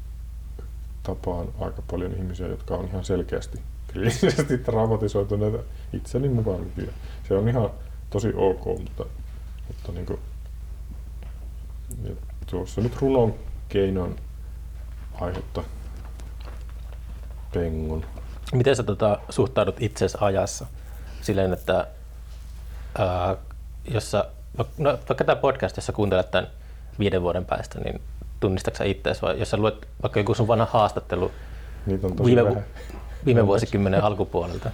[1.03, 3.59] tapaan aika paljon ihmisiä, jotka on ihan selkeästi
[3.93, 5.57] kliinisesti traumatisoituneita
[5.93, 6.65] itseni mukaan.
[7.27, 7.69] Se on ihan
[8.09, 9.05] tosi ok, mutta,
[9.67, 10.19] mutta niin kuin,
[12.49, 13.35] tuossa nyt runon
[13.69, 14.15] keinoin
[15.21, 15.63] aihetta
[17.53, 18.05] pengun.
[18.53, 20.65] Miten sä tota, suhtaudut itseesi ajassa?
[21.21, 21.87] Silleen, että
[22.97, 23.35] ää,
[23.91, 24.25] jos sä,
[24.77, 26.47] no, vaikka tämä podcast, jos sä kuuntelet tämän
[26.99, 28.01] viiden vuoden päästä, niin
[28.39, 31.31] tunnistatko sä itseäsi vai jos sä luet vaikka joku sun vanha haastattelu
[31.85, 32.65] Niitä on tosi viime, vähän.
[33.25, 34.71] viime vuosikymmenen alkupuolelta.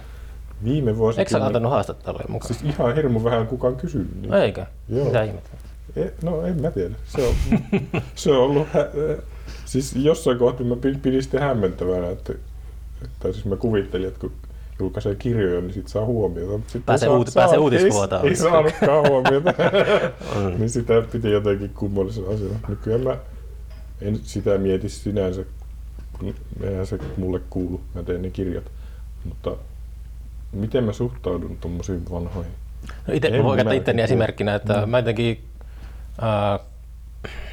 [0.64, 2.54] Viime Eikö sä antanut haastatteluja mukaan?
[2.54, 4.20] Siis ihan hirmu vähän kukaan kysynyt.
[4.22, 4.34] Niin.
[4.34, 4.66] Eikö?
[4.88, 5.04] Joo.
[5.04, 5.50] Mitä ihmettä?
[5.98, 6.94] E, no en mä tiedä.
[7.06, 7.34] Se on,
[8.14, 8.88] se on ollut, hä-
[9.64, 12.32] siis jossain kohtaa mä pi- pidin sitä hämmentävänä, että,
[13.04, 14.32] että siis mä kuvittelin, että kun
[14.78, 16.64] julkaisee kirjoja, niin sit saa huomiota.
[16.66, 18.28] Sit Pääsee ei uut- pääsee ei, uutisvuotoon.
[18.28, 19.54] ei, saanutkaan huomiota.
[20.36, 20.58] Mm.
[20.58, 22.58] niin sitä piti jotenkin kummallisena asiana.
[22.68, 23.16] Nykyään mä
[24.00, 25.44] en sitä mieti sinänsä,
[26.18, 28.64] kun eihän se mulle kuulu, mä teen ne kirjat.
[29.24, 29.56] Mutta
[30.52, 32.52] miten mä suhtaudun tuommoisiin vanhoihin?
[33.06, 34.90] No ite, mä voin käyttää itteni esimerkkinä, että Mm.
[34.90, 35.44] mä jotenkin,
[36.22, 36.60] äh,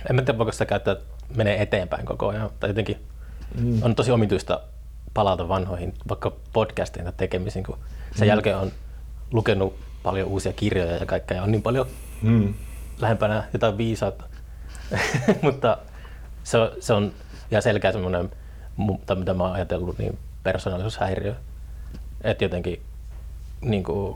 [0.10, 3.08] en mä tiedä voiko sitä käyttää, että menee eteenpäin koko ajan, tai jotenkin
[3.62, 3.84] Mm.
[3.84, 4.62] on tosi omituista
[5.14, 7.78] palata vanhoihin, vaikka podcastiin tai tekemisiin, kun
[8.16, 8.30] sen Mm.
[8.30, 8.72] jälkeen on
[9.32, 11.88] lukenut paljon uusia kirjoja ja kaikkea, ja on niin paljon
[12.22, 12.54] Mm.
[13.00, 14.24] lähempänä jotain viisautta.
[15.42, 15.78] Mutta
[16.44, 17.12] se, on- se on
[17.52, 18.32] ihan selkeä semmoinen,
[19.06, 21.36] tai mitä mä oon ajatellut, niin persoonallisuushäiriö.
[22.24, 22.82] Että jotenkin,
[23.62, 24.16] niin kuin,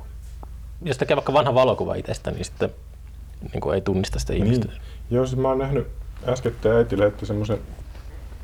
[0.81, 2.69] jos tekee vaikka vanha valokuva itsestä, niin sitten
[3.41, 4.67] niin kuin ei tunnista sitä ihmistä.
[4.67, 4.82] Niin.
[5.12, 5.88] Joo, siis mä oon nähnyt
[6.28, 7.58] äskettäin äiti lähetti semmoisen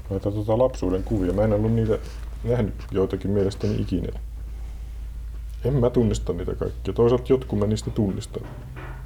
[0.10, 1.34] noita tota lapsuuden kuvia.
[1.34, 1.98] Mä en ollut niitä
[2.44, 4.20] nähnyt joitakin mielestäni ikinä.
[5.66, 6.94] En mä tunnista niitä kaikkia.
[6.94, 8.44] Toisaalta jotkut mä niistä tunnistan.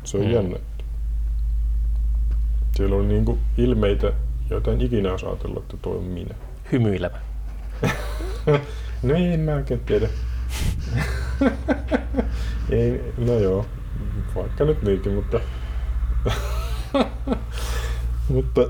[0.03, 0.31] Se on Mm.
[0.31, 0.57] jännä.
[2.75, 4.13] Siellä on niinku ilmeitä,
[4.49, 6.35] joita en ikinä olisi ajatellut, että toi on minä.
[6.71, 7.19] Hymyilevä.
[9.03, 10.09] No ei, en mä oikein tiedä.
[12.71, 13.65] ei, no joo,
[14.35, 15.39] vaikka nyt niinkin, mutta...
[18.29, 18.61] mutta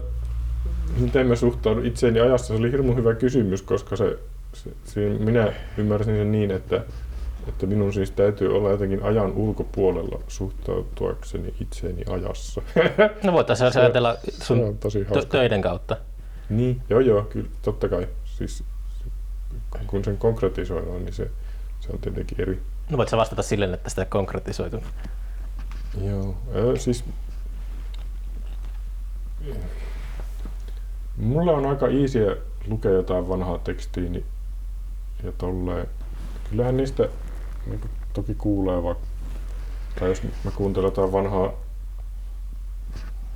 [0.97, 4.19] miten mä suhtaudun itseeni ajassa, se oli hirmu hyvä kysymys, koska se,
[4.53, 6.83] se, se minä ymmärsin sen niin, että,
[7.47, 12.61] että minun siis täytyy olla jotenkin ajan ulkopuolella suhtautuakseni itseeni ajassa.
[13.23, 15.97] No voitaisiin Se- ajatella sun on tosi tö- töiden kautta.
[16.49, 18.07] Niin, joo joo, kyllä, totta kai.
[18.25, 18.63] Siis,
[19.87, 21.31] kun sen konkretisoidaan, niin se,
[21.79, 22.59] se on tietenkin eri.
[22.89, 24.77] No voit sä vastata silleen, että sitä konkretisoitu.
[26.05, 27.03] Joo, ö, siis
[31.17, 32.35] mulla on aika easyä
[32.67, 34.25] lukea jotain vanhaa tekstiä niin,
[35.23, 35.87] ja tolleen.
[36.49, 37.09] Kyllähän niistä
[37.65, 39.05] niin kuin, toki kuulee vaikka,
[39.99, 41.53] tai jos mä kuuntelen jotain vanhaa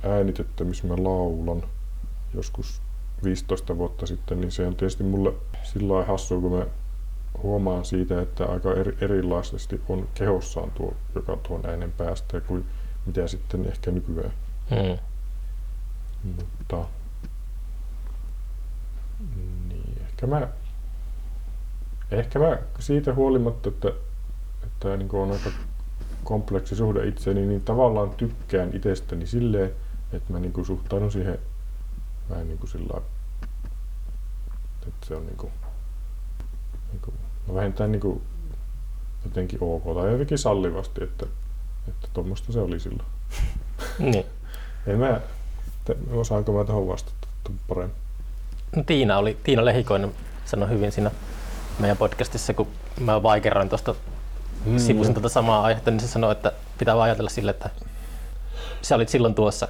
[0.02, 1.62] äänitettä, missä mä laulan
[2.34, 2.82] joskus
[3.24, 6.66] 15 vuotta sitten, niin se on tietysti mulle sillä lailla hassua, kun mä
[7.42, 12.64] huomaan siitä, että aika eri, erilaisesti on kehossaan tuo, joka tuon äänen päästä kuin
[13.06, 14.32] mitä sitten ehkä nykyään.
[14.70, 14.98] Hmm.
[16.24, 16.84] Mutta
[19.68, 20.48] niin, ehkä mä,
[22.10, 23.88] ehkä mä siitä huolimatta, että,
[24.64, 25.50] että niin on aika
[26.24, 29.70] kompleksi suhde itseeni, niin tavallaan tykkään itsestäni silleen,
[30.12, 31.38] että mä niin suhtaudun siihen
[32.30, 33.00] vähän niin kuin sillä
[34.88, 35.52] että se on niin kuin,
[36.92, 37.14] niin kuin,
[37.54, 38.22] vähintään niin kuin
[39.24, 41.26] jotenkin ok tai jotenkin sallivasti, että,
[41.88, 43.08] että tuommoista se oli silloin.
[43.98, 44.24] Niin.
[44.86, 45.20] En mä,
[45.84, 47.14] te- osaanko mä tuohon vastata
[47.68, 47.96] paremmin?
[48.76, 50.12] No, Tiina, oli, Tiina Lehikoinen
[50.44, 51.10] sanoi hyvin siinä
[51.78, 52.68] meidän podcastissa, kun
[53.00, 53.94] mä vaikeroin tuosta
[54.66, 54.78] mm.
[54.78, 57.70] sivusin tuota samaa aihetta, niin se sanoi, että pitää vaan ajatella sille, että
[58.82, 59.68] sä olit silloin tuossa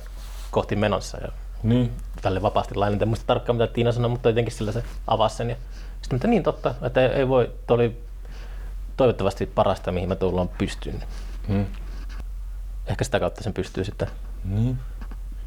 [0.50, 1.29] kohti menossa ja
[1.62, 1.92] Niin.
[2.22, 3.03] tälle vapaasti lainen.
[3.03, 5.50] En muista tarkkaan mitä Tiina sanoi, mutta jotenkin sillä se avasi sen.
[5.50, 5.57] Ja
[6.03, 7.98] sitten mitä niin totta, että ei, ei voi, toi oli
[8.96, 11.03] toivottavasti parasta, mihin mä tullaan pystyyn.
[11.48, 11.66] Mm.
[12.87, 14.09] Ehkä sitä kautta sen pystyy sitten
[14.44, 14.79] Niin.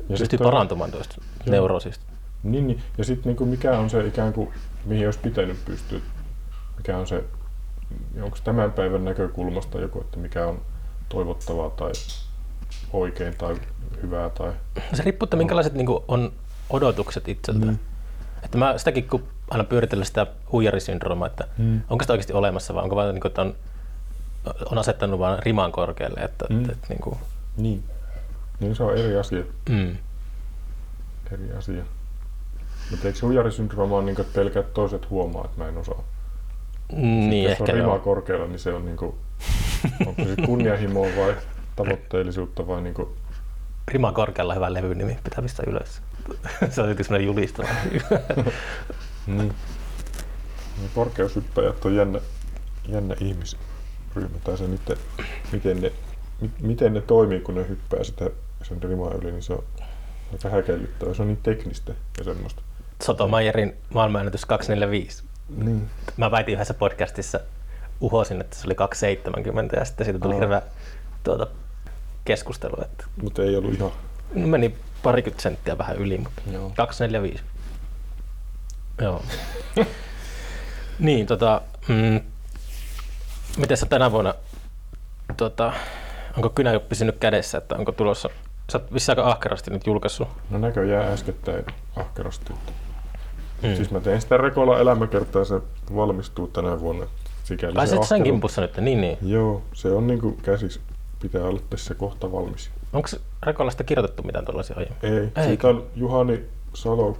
[0.07, 1.15] Pystyy sit toi- parantumaan tuosta
[1.45, 1.51] Joo.
[1.51, 2.05] neuroosista.
[2.43, 2.81] Niin, niin.
[2.97, 4.49] Ja sitten niinku mikä on se ikään kuin,
[4.85, 5.99] mihin olisi pitänyt pystyä,
[6.77, 7.23] mikä on se,
[8.21, 10.61] onko tämän päivän näkökulmasta joku, että mikä on
[11.09, 11.91] toivottavaa tai
[12.93, 13.55] oikein tai
[14.01, 14.51] hyvää tai...
[14.93, 16.31] Se riippuu, että minkälaiset niin on
[16.69, 17.65] odotukset itseltä.
[17.65, 17.79] Niin.
[18.43, 21.81] Että mä sitäkin, kun aina pyöritellä sitä huijarisyndroomaa, että Mm.
[21.89, 23.55] onko sitä oikeasti olemassa vai onko vaan, niin kuin, että on,
[24.71, 26.19] on asettanut vaan riman korkealle.
[26.19, 26.59] Että, Mm.
[26.59, 27.17] että, että, niin kuin,
[27.57, 27.83] Niin.
[28.59, 29.43] Niin se on eri asia.
[29.69, 29.97] Mm.
[31.31, 31.83] Eri asia.
[32.91, 36.03] Mutta eikö huijarisyndrooma ole niin että pelkät toiset huomaa, että mä en osaa?
[36.91, 39.15] Niin, Jos ehkä on rima korkealla, niin se on niin kuin,
[40.05, 41.35] onko se kunnianhimoa vai
[41.75, 43.09] tavoitteellisuutta vai niin kuin,
[43.87, 46.01] Rima korkealla hyvä levynimi, pitää pistää ylös.
[46.69, 47.67] se on jotenkin semmoinen julistava.
[49.27, 49.53] niin.
[50.77, 52.19] niin korkeushyppäjät on jännä,
[52.87, 54.97] jännä ihmisryhmä tai se miten,
[55.51, 55.91] miten, ne,
[56.41, 58.29] mi, miten ne toimii, kun ne hyppää sitä
[58.63, 59.63] sen rimaa yli, niin se on
[60.33, 61.13] aika häkellyttävää.
[61.13, 62.61] Se on niin teknistä ja semmoista.
[63.03, 65.23] Sotomayerin maailmanennätys 245.
[65.49, 65.89] Niin.
[66.17, 67.39] Mä väitin yhdessä podcastissa,
[68.01, 70.39] uhosin, että se oli 270 ja sitten siitä tuli Aa.
[70.39, 70.61] hirveä
[71.23, 71.47] tuota,
[72.25, 73.91] keskustelu, että Mutta ei ollut ihan...
[74.35, 76.71] no meni parikymmentä senttiä vähän yli, mutta Joo.
[76.75, 77.43] 245.
[79.01, 79.23] Joo.
[80.99, 82.21] niin, tota, mm,
[83.57, 84.33] miten sä tänä vuonna,
[85.37, 85.73] tota,
[86.35, 88.29] onko kynä pysynyt kädessä, että onko tulossa,
[88.71, 90.27] sä oot vissiin aika ahkerasti nyt julkaissut.
[90.49, 92.53] No näköjään äskettäin ahkerasti.
[93.63, 93.75] Mm.
[93.75, 95.61] Siis mä teen sitä Rekola elämäkertaa se
[95.95, 97.05] valmistuu tänä vuonna.
[97.43, 99.17] Sikäli se Pääsit sen kimpussa nyt, niin niin.
[99.21, 100.79] Joo, se on niinku käsis.
[101.21, 102.71] Pitää olla tässä kohta valmis.
[102.93, 103.09] Onko
[103.43, 104.97] Rekolasta kirjoitettu mitään tuollaisia aiemmin?
[105.03, 105.43] Ei, Eikö?
[105.43, 107.17] siitä on Juhani Salo,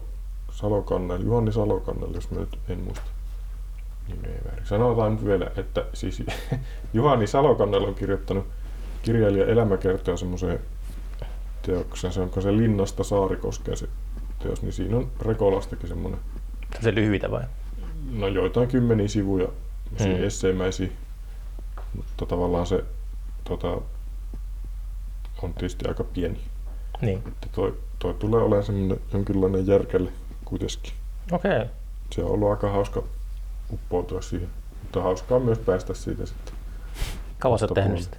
[0.51, 3.05] Salokannel, Juhani Salokannel, jos mä nyt en muista
[4.07, 4.65] nimeä väärin.
[4.65, 6.23] Sanotaan nyt vielä, että siis
[6.93, 8.45] Juhani Salokannel on kirjoittanut
[9.03, 10.59] kirjailija elämäkertoa semmoiseen
[11.71, 13.87] teokseen, se onko se Linnasta Saarikoskeen se
[14.43, 16.19] teos, niin siinä on Rekolastakin semmoinen,
[16.81, 17.43] Se lyhyitä vai?
[18.11, 19.47] no joitain kymmeniä sivuja,
[19.91, 20.23] Mm.
[20.23, 20.89] esseemäisiä,
[21.95, 22.83] mutta tavallaan se
[23.43, 23.67] tota,
[25.41, 26.39] on tietysti aika pieni.
[27.01, 27.17] Niin.
[27.27, 30.11] Että toi, toi tulee olemaan semmoinen jonkinlainen järkelle
[30.45, 30.93] kuitenkin.
[31.31, 31.51] Okei.
[31.57, 31.67] Okay.
[32.11, 33.03] Se on ollut aika hauska
[33.73, 34.49] uppoutua siihen.
[34.83, 36.53] Mutta hauskaa myös päästä siitä sitten.
[37.39, 38.17] Kauan sä oot tehnyt sitä?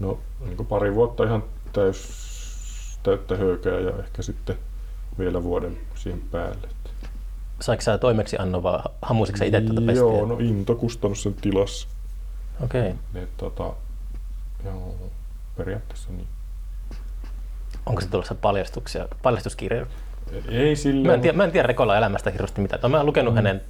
[0.00, 2.25] No niin pari vuotta ihan täys,
[3.06, 4.56] täyttä höykää ja ehkä sitten
[5.18, 6.68] vielä vuoden siihen päälle.
[7.60, 10.02] Saiko sä toimeksi annon vai hammusitko sä itse tuota pestiä?
[10.02, 11.88] Joo, no Into kustannut sen tilassa.
[12.64, 12.94] Okei.
[13.12, 13.26] Okay.
[13.36, 13.72] Tota,
[14.64, 14.94] joo,
[15.56, 16.28] periaatteessa niin.
[17.86, 19.86] Onko se tulossa paljastuksia, paljastuskirjoja?
[20.48, 22.90] Ei sillä Mä en, tiedä, mä en tiedä Rekola elämästä hirveästi mitään.
[22.90, 23.36] Mä oon lukenut mm.
[23.36, 23.60] hänen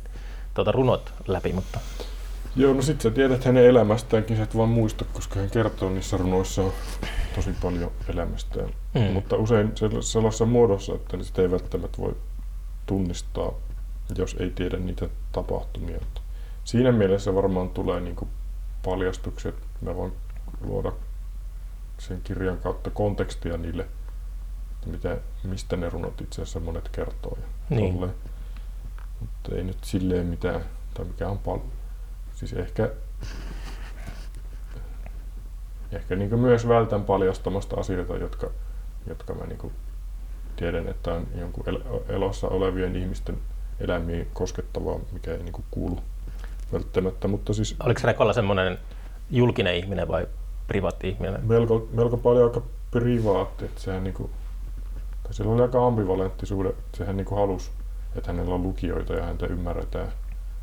[0.55, 1.81] tuota, runot läpi, mutta
[2.57, 6.17] Joo, no sit sä tiedät hänen elämästäänkin, sä et vaan muista, koska hän kertoo niissä
[6.17, 6.63] runoissa
[7.35, 8.69] tosi paljon elämästään.
[8.95, 9.01] Mm.
[9.01, 12.17] Mutta usein sell- sellaisessa muodossa, että sitä ei välttämättä voi
[12.87, 13.53] tunnistaa,
[14.19, 16.01] jos ei tiedä niitä tapahtumia.
[16.65, 18.29] Siinä mielessä varmaan tulee niinku
[18.85, 19.55] paljastukset.
[19.81, 20.13] Mä voin
[20.61, 20.93] luoda
[21.99, 23.87] sen kirjan kautta kontekstia niille,
[24.87, 27.39] mitä, mistä ne runot itse asiassa monet kertoo.
[27.41, 27.95] Ja Niin.
[29.21, 30.61] Mutta ei nyt silleen mitään,
[30.95, 31.73] tai mikä on paljon.
[32.37, 32.91] Siis ehkä,
[35.93, 38.51] ehkä niin myös vältän paljastamasta asioita, jotka,
[39.07, 39.73] jotka mä niin
[40.57, 43.39] tiedän, että on jonkun el- elossa olevien ihmisten
[43.81, 45.99] elämiin koskettavaa, mikä ei niin kuulu
[46.73, 48.79] välttämättä, mutta siis oliko Rekola semmoinen
[49.31, 50.27] julkinen ihminen vai
[50.67, 51.47] privaatti ihminen?
[51.47, 54.31] melko, melko paljon aika privaatti, että sehän niinku,
[55.23, 57.71] tai sillä oli aika ambivalentti suhde, että sehän niinku halusi,
[58.17, 60.13] että hänellä on lukijoita ja häntä ymmärretään.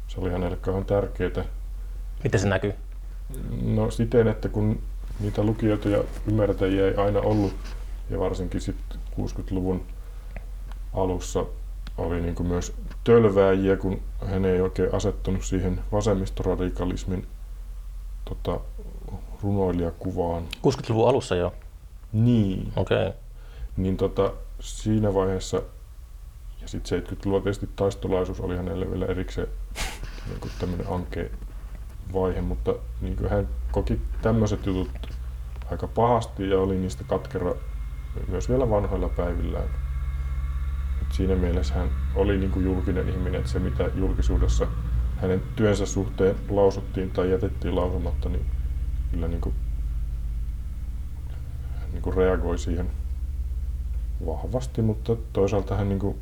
[0.07, 1.62] Se oli hänelle kauhean tärkeää.
[2.23, 2.73] Miten se näkyy?
[3.62, 4.79] No siten, että kun
[5.19, 7.53] niitä lukijoita ja ymmärtäjiä ei aina ollut,
[8.09, 9.86] ja varsinkin sitten 60-luvun
[10.93, 11.45] alussa
[11.97, 17.27] oli niin kuin myös tölvääjiä, kun hän ei oikein asettunut siihen vasemmistoradikalismin
[18.25, 18.59] tota,
[19.43, 20.43] runoilijakuvaan.
[20.67, 21.53] 60-luvun alussa jo.
[22.13, 22.73] Niin.
[22.75, 23.07] Okei.
[23.07, 23.19] Okay.
[23.77, 25.62] Niin tota, siinä vaiheessa,
[26.62, 29.47] ja sitten 70-luvulla tietysti taistolaisuus oli hänelle vielä erikseen
[30.27, 31.29] niin tämmöinen ankea
[32.13, 34.89] vaihe, mutta niin kuin hän koki tämmöiset jutut
[35.71, 37.55] aika pahasti ja oli niistä katkera
[38.27, 39.69] myös vielä vanhoilla päivillään.
[41.01, 44.67] Et siinä mielessä hän oli niin kuin julkinen ihminen, että se mitä julkisuudessa
[45.17, 48.45] hänen työnsä suhteen lausuttiin tai jätettiin lausumatta, niin
[49.11, 49.55] kyllä niin kuin,
[51.91, 52.91] niin kuin reagoi siihen
[54.25, 56.17] vahvasti, mutta toisaalta hän niin kuin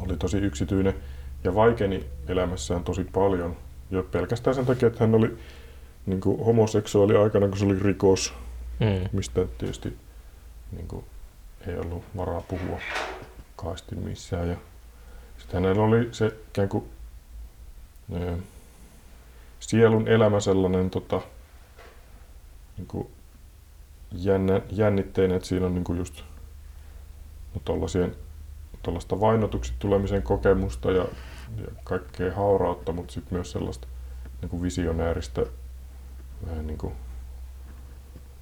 [0.00, 0.94] oli tosi yksityinen
[1.44, 3.56] ja vaikeni elämässään tosi paljon.
[3.90, 5.38] Jo pelkästään sen takia, että hän oli
[6.06, 8.34] niin kuin homoseksuaali aikana, kun se oli rikos,
[8.80, 9.08] Mm.
[9.12, 9.96] mistä tietysti
[10.72, 11.04] niin kuin,
[11.66, 12.78] ei ollut varaa puhua
[13.56, 14.48] kaasti missään.
[14.48, 14.56] Ja
[15.38, 16.84] sitten hänellä oli se ikään kuin
[18.14, 18.36] ö,
[19.60, 21.20] sielun elämä sellainen tota,
[22.76, 23.08] niin kuin
[24.12, 26.22] jännä, jännitteinen, että siinä on niin kuin just
[27.54, 27.60] no,
[28.82, 31.04] tollasta vainotuksi tulemisen kokemusta ja,
[31.56, 33.86] ja kaikkea haurautta, mutta sitten myös sellaista
[34.40, 35.42] niin kuin visionääristä,
[36.46, 36.92] vähän niin kuin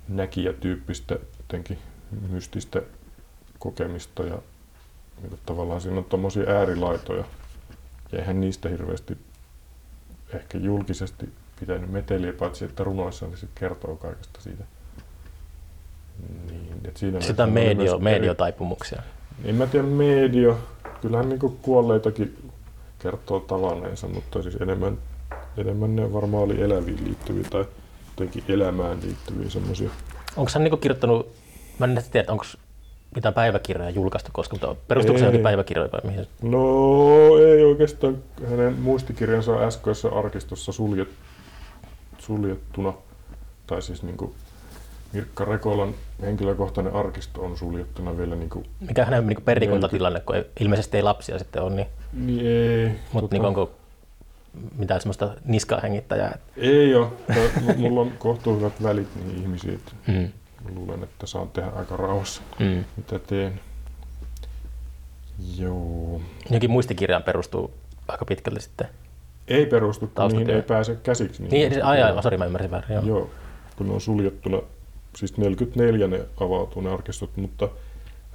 [0.08, 1.78] näkijätyyppistä jotenkin
[2.30, 2.82] mystistä
[3.58, 4.38] kokemista ja
[5.20, 7.24] niin kuin tavallaan siinä on tommosia äärilaitoja.
[8.12, 9.18] Ja eihän niistä hirveästi
[10.34, 11.28] ehkä julkisesti
[11.60, 14.64] pitänyt meteliä, paitsi että runoissa niin se kertoo kaikesta siitä.
[16.50, 19.02] Niin, et siinä Sitä medio, mediotaipumuksia.
[19.38, 20.58] eri- En mä tiedä medio.
[21.00, 22.47] Kyllähän niin kuolleitakin
[22.98, 24.98] kertoo tavanneensa, mutta siis enemmän,
[25.56, 27.64] enemmän ne varmaan oli eläviin liittyviä tai
[28.10, 29.90] jotenkin elämään liittyviä semmoisia.
[30.36, 31.32] Onko hän niinku kirjoittanut,
[31.78, 32.44] mä en tiedä, onko
[33.14, 36.26] mitään päiväkirjoja julkaistu koskaan, mutta perustuuko se päiväkirjoihin vai mihin?
[36.42, 38.18] No ei oikeastaan.
[38.50, 41.08] Hänen muistikirjansa on äskeisessä arkistossa suljet,
[42.18, 42.92] suljettuna.
[43.66, 44.34] Tai siis niin kuin
[45.12, 50.44] Mirkka Rekolan henkilökohtainen arkisto on suljettuna vielä niin kuin, Mikä hänen niinku perikuntatilanne, kun ei,
[50.60, 53.70] ilmeisesti ei lapsia sitten ole, niin, niin ei, mutta niinku onko
[54.78, 56.38] mitään semmoista niskahengittäjää?
[56.56, 57.08] ei ole.
[57.76, 59.74] Mulla on kohtuu hyvät välit niihin ihmisiin.
[59.74, 60.28] että Mm.
[60.74, 62.84] Luulen, että saan tehdä aika rauhassa, Mm.
[62.96, 63.60] mitä teen.
[65.58, 66.20] Joo.
[66.50, 67.70] Jokin muistikirjaan perustuu
[68.08, 68.86] aika pitkälti sitten.
[69.48, 71.42] Ei perustu, kun niihin ei pääse käsiksi.
[71.42, 72.16] Niin, ai, muistikirjoihin.
[72.16, 72.94] ai, sori, mä ymmärsin väärin.
[72.94, 73.04] Joo.
[73.06, 73.30] Joo,
[73.76, 74.58] kun ne on suljettuna,
[75.18, 77.68] siis 44 ne avautuu ne arkistot, mutta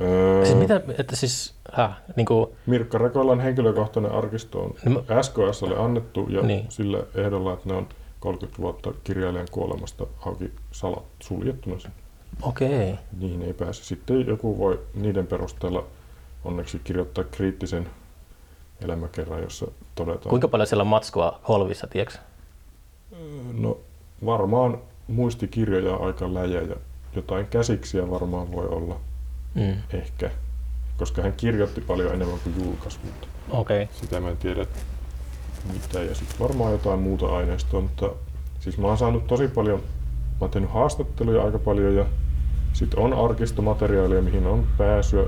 [0.02, 5.24] öö, Siis mitä, että siis, äh, niin kuin, Mirkka Rekolan henkilökohtainen arkisto on No mä-
[5.24, 6.48] SKSlle annettu ja Niin.
[6.48, 6.66] niin.
[6.72, 7.88] sillä ehdolla, että ne on
[8.20, 11.80] 30 vuotta kirjailijan kuolemasta auki salat suljettuna.
[11.80, 11.96] sinne.
[12.42, 12.96] okei.
[13.20, 13.84] Niihin ei pääse.
[13.84, 15.86] Sitten joku voi niiden perusteella
[16.44, 17.90] onneksi kirjoittaa kriittisen
[18.82, 22.18] elämäkerran, jossa todetaan, Kuinka paljon siellä on matskua Holvissa, tiedätkö?
[23.60, 23.78] No
[24.26, 26.76] varmaan muistikirjoja aika läjä ja
[27.16, 29.00] jotain käsiksiä varmaan voi olla
[29.56, 29.76] Mm.
[29.94, 30.32] ehkä,
[30.98, 33.28] koska hän kirjoitti paljon enemmän kuin julkaisi, mutta.
[33.50, 33.88] Okay.
[33.92, 34.66] sitä mä en tiedä
[35.74, 36.00] mitä.
[36.00, 38.10] Ja sitten varmaan jotain muuta aineistoa, mutta
[38.60, 42.06] siis mä oon saanut tosi paljon, mä oon tehnyt haastatteluja aika paljon ja
[42.74, 45.24] sitten on arkistomateriaalia, mihin on pääsyä.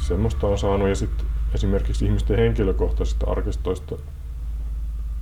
[0.00, 3.96] Semmoista on saanut ja sitten esimerkiksi ihmisten henkilökohtaisista arkistoista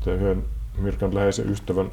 [0.07, 0.45] yhden
[0.79, 1.91] Mirkan läheisen ystävän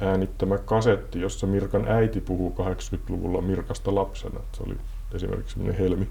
[0.00, 4.40] äänittämä kasetti, jossa Mirkan äiti puhuu 80-luvulla Mirkasta lapsena.
[4.52, 4.76] Se oli
[5.14, 6.08] esimerkiksi semmoinen Helmi.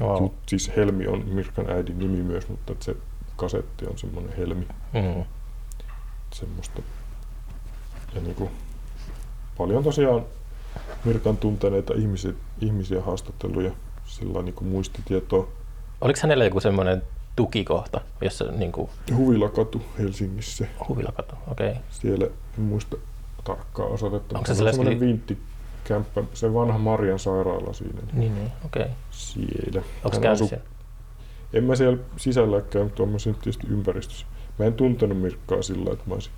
[0.00, 0.22] Wow.
[0.22, 2.96] Mut siis Helmi on Mirkan äidin nimi myös, mutta se
[3.36, 4.66] kasetti on semmoinen Helmi.
[4.92, 5.24] Mm.
[6.32, 6.82] Semmoista.
[8.14, 8.50] Ja niinku,
[9.58, 10.24] paljon tosiaan
[11.04, 13.72] Mirkan tunteneita ihmisiä, ihmisiä haastatteluja,
[14.04, 15.48] sillä niinku muistitietoa.
[16.00, 17.02] Oliko hänellä joku semmoinen
[17.36, 20.66] tukikohta, jossa niin kuin, Huvilakatu Helsingissä.
[20.88, 21.34] huvilakatu?
[21.50, 21.70] Okei.
[21.70, 21.82] Okay.
[21.90, 22.26] Siellä
[22.58, 22.96] en muista
[23.44, 24.38] tarkkaa osoitetta.
[24.38, 28.00] Onko se sellainen- semmoinen vinttikämppä, se vanha Marian sairaala siinä.
[28.12, 28.52] niin Niin.
[28.64, 28.82] Okei.
[28.82, 28.94] Okay.
[29.10, 29.82] Siellä.
[30.04, 30.64] Onko käynyt asui- siellä?
[31.52, 34.26] En mä siellä sisällä käy, mutta olen siinä tietysti ympäristössä.
[34.58, 36.32] Mä en tuntenut Mirkkaa sillä, että mä olisin.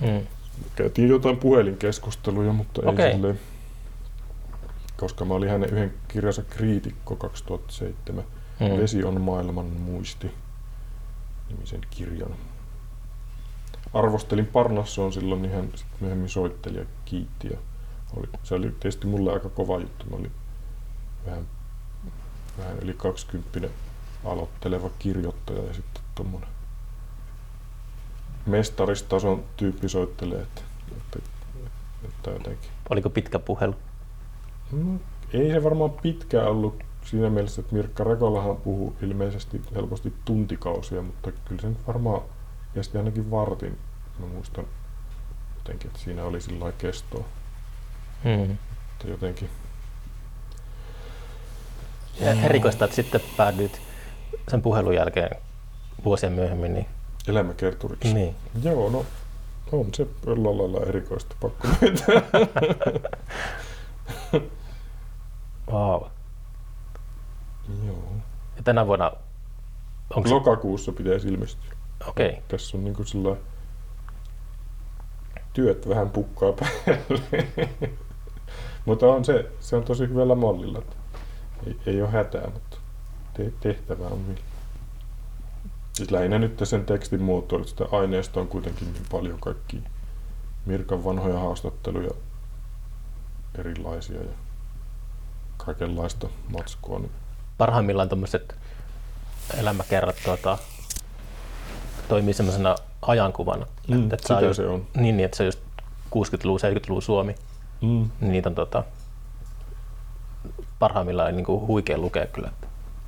[0.00, 0.26] Mm.
[0.76, 3.12] Käytiin jotain puhelinkeskusteluja, mutta ei Okei.
[3.12, 3.40] silleen.
[4.96, 8.24] Koska mä olin hänen yhden kirjansa kriitikko 2007.
[8.60, 8.80] Mm.
[8.80, 10.30] Vesi on maailman muisti
[11.48, 12.34] nimisen kirjan.
[13.94, 17.48] Arvostelin Parnassoon silloin, niin hän sit myöhemmin soitteli ja kiitti.
[17.48, 17.58] Ja
[18.16, 20.06] oli, se oli tietysti mulle aika kova juttu.
[20.10, 20.32] Mä olin
[21.26, 21.46] vähän,
[22.58, 23.68] vähän yli 20
[24.24, 26.48] aloitteleva kirjoittaja ja sitten tuommoinen
[28.46, 30.60] mestaristason tyyppi soittelee, että,
[30.96, 31.18] että,
[32.04, 32.70] että jotenkin.
[32.90, 33.74] Oliko pitkä puhelu?
[34.72, 35.00] No,
[35.32, 41.32] ei se varmaan pitkään ollut siinä mielessä, että Mirkka Rekolahan puhuu ilmeisesti helposti tuntikausia, mutta
[41.32, 42.22] kyllä se nyt varmaan
[42.74, 43.78] kesti ainakin vartin.
[44.18, 44.64] Mä muistan
[45.56, 47.24] jotenkin, että siinä oli sillä lailla kestoa.
[48.24, 48.50] Mm.
[48.52, 49.50] Että jotenkin,
[52.20, 53.80] Ja erikoista, että sitten päädyit
[54.48, 55.36] sen puhelun jälkeen
[56.04, 56.86] vuosien myöhemmin, niin,
[57.28, 58.14] elämäkerturiksi.
[58.14, 58.34] niin.
[58.62, 59.06] Joo, no
[59.72, 62.22] on se jollain lailla erikoista, pakko myöntää.
[65.72, 66.02] Wow.
[67.86, 68.12] Joo.
[68.56, 69.12] Ja tänä vuonna,
[70.16, 71.76] onko se, Lokakuussa pitäisi ilmestyä.
[72.08, 72.42] okei, okay.
[72.48, 73.36] Tässä on niinku sillä
[75.52, 77.46] työt vähän pukkaa päälle.
[78.86, 80.82] mutta on se, se on tosi hyvällä mallilla.
[81.66, 82.76] Ei, ei ole hätää, mutta
[83.34, 84.40] te, tehtävä on vielä.
[85.92, 89.82] Siis lähinnä nyt sen tekstin muotoilu, sitä aineistoa on kuitenkin niin paljon kaikki
[90.66, 92.10] Mirkan vanhoja haastatteluja
[93.58, 94.32] erilaisia ja
[95.56, 96.98] kaikenlaista matskua.
[96.98, 97.12] Niin
[97.58, 98.54] parhaimmillaan tuommoiset
[99.58, 100.58] elämäkerrat tuota,
[102.08, 103.66] toimii semmoisena ajankuvana.
[103.88, 104.86] Mm, että sitä saa just, se on.
[104.94, 105.60] Niin, niin, että se on just
[106.10, 107.34] 60-luvun, 70-luvun Suomi,
[107.80, 108.10] Mm.
[108.20, 108.84] niin niitä on tota,
[110.78, 112.52] parhaimmillaan niin kuin huikea lukea kyllä.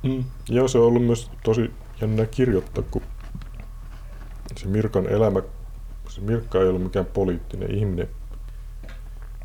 [0.03, 0.23] Mm.
[0.49, 3.01] Joo, se on ollut myös tosi jännä kirjoittaa, kun
[4.57, 5.41] se Mirkan elämä,
[6.09, 8.09] se Mirkka ei ollut mikään poliittinen ihminen,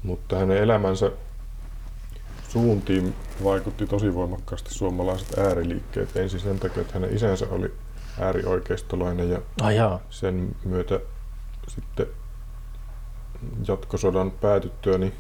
[0.03, 1.11] mutta hänen elämänsä
[2.55, 6.17] suuntiin vaikutti tosi voimakkaasti suomalaiset ääriliikkeet.
[6.17, 7.75] Ensin sen takia, että hänen isänsä oli
[8.21, 9.41] äärioikeistolainen ja
[9.73, 10.01] jaa.
[10.11, 11.01] sen myötä
[11.69, 12.07] sitten
[13.69, 15.13] jatkosodan päätyttyä niin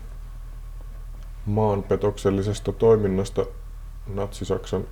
[1.46, 3.46] maanpetoksellisesta toiminnasta
[4.06, 4.84] Natsi-Saksan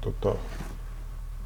[0.00, 0.34] tota,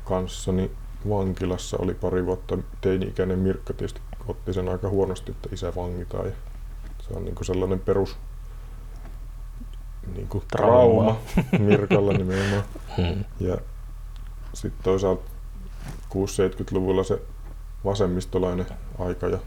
[0.04, 0.70] kanssa niin
[1.08, 6.26] vankilassa oli pari vuotta teini-ikäinen Mirkka tietysti otti sen aika huonosti, että isä vangitaan.
[6.26, 6.32] Ja
[7.00, 8.16] se on niinku sellainen perus
[10.16, 11.16] niinku trauma
[11.58, 12.62] Mirkalla nimenomaan.
[12.96, 13.24] Hmm.
[13.40, 13.58] Ja
[14.54, 15.22] sitten toisaalta
[16.14, 17.22] 6-70-luvulla se
[17.84, 18.66] vasemmistolainen
[18.98, 19.38] aika ja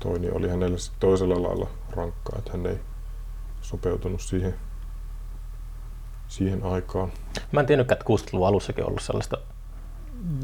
[0.00, 2.78] toinen oli hänelle sit toisella lailla rankkaa, että hän ei
[3.62, 4.54] sopeutunut siihen,
[6.28, 7.12] siihen aikaan.
[7.52, 9.38] Mä en tiennytkään, että 60-luvun alussakin on ollut sellaista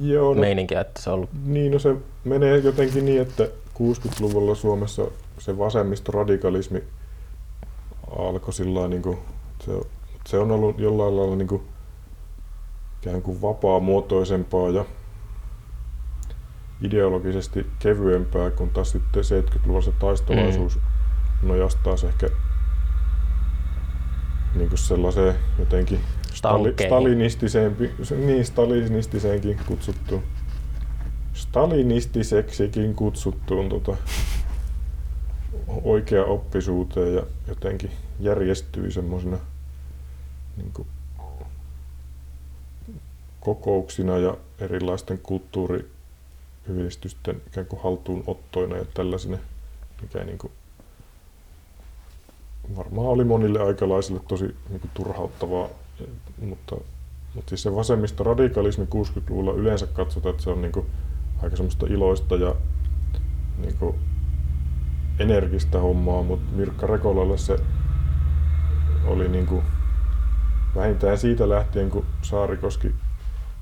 [0.01, 1.31] Joo, no, meininkiä, että se on ollut...
[1.45, 3.45] niin, no se menee jotenkin niin, että
[3.75, 5.03] 60-luvulla Suomessa
[5.39, 6.85] se vasemmistoradikalismi
[8.19, 9.19] alkoi sillä niin kuin,
[9.65, 9.73] se,
[10.27, 11.63] se on ollut jollain lailla niin kuin,
[13.03, 14.85] ikään kuin vapaa-muotoisempaa ja
[16.83, 21.49] ideologisesti kevyempää, kun taas sitten 70-luvulla se taistolaisuus mm.
[21.49, 22.29] nojasi taas ehkä
[24.55, 26.01] niin kuin sellaiseen jotenkin
[26.35, 26.91] stali, Tankkeihin.
[26.91, 30.23] stalinistiseenpi, niin stalinistiseenkin kutsuttuun
[31.33, 33.97] stalinistiseksikin kutsuttuun tota,
[35.85, 37.91] oikea oppisuuteen ja jotenkin
[38.21, 39.39] järjestyi semmoisena
[40.57, 40.87] niin
[43.41, 49.39] kokouksina ja erilaisten kulttuuriyhdistysten ikään kuin haltuunottoina ja tällaisina,
[50.03, 50.53] mikä niin kuin
[52.77, 55.69] varmaan oli monille aikalaisille tosi niin kuin turhauttavaa,
[56.41, 56.77] mutta,
[57.35, 60.87] mutta siis se vasemmista radikalismi 60-luvulla yleensä katsotaan, että se on niin kuin
[61.43, 62.55] aika semmoista iloista ja
[63.59, 63.97] niin kuin
[65.23, 67.57] energistä hommaa, mutta Mirkka Rekolalle se
[69.07, 69.63] oli niin kuin
[70.77, 72.95] vähintään siitä lähtien, kun Saarikoski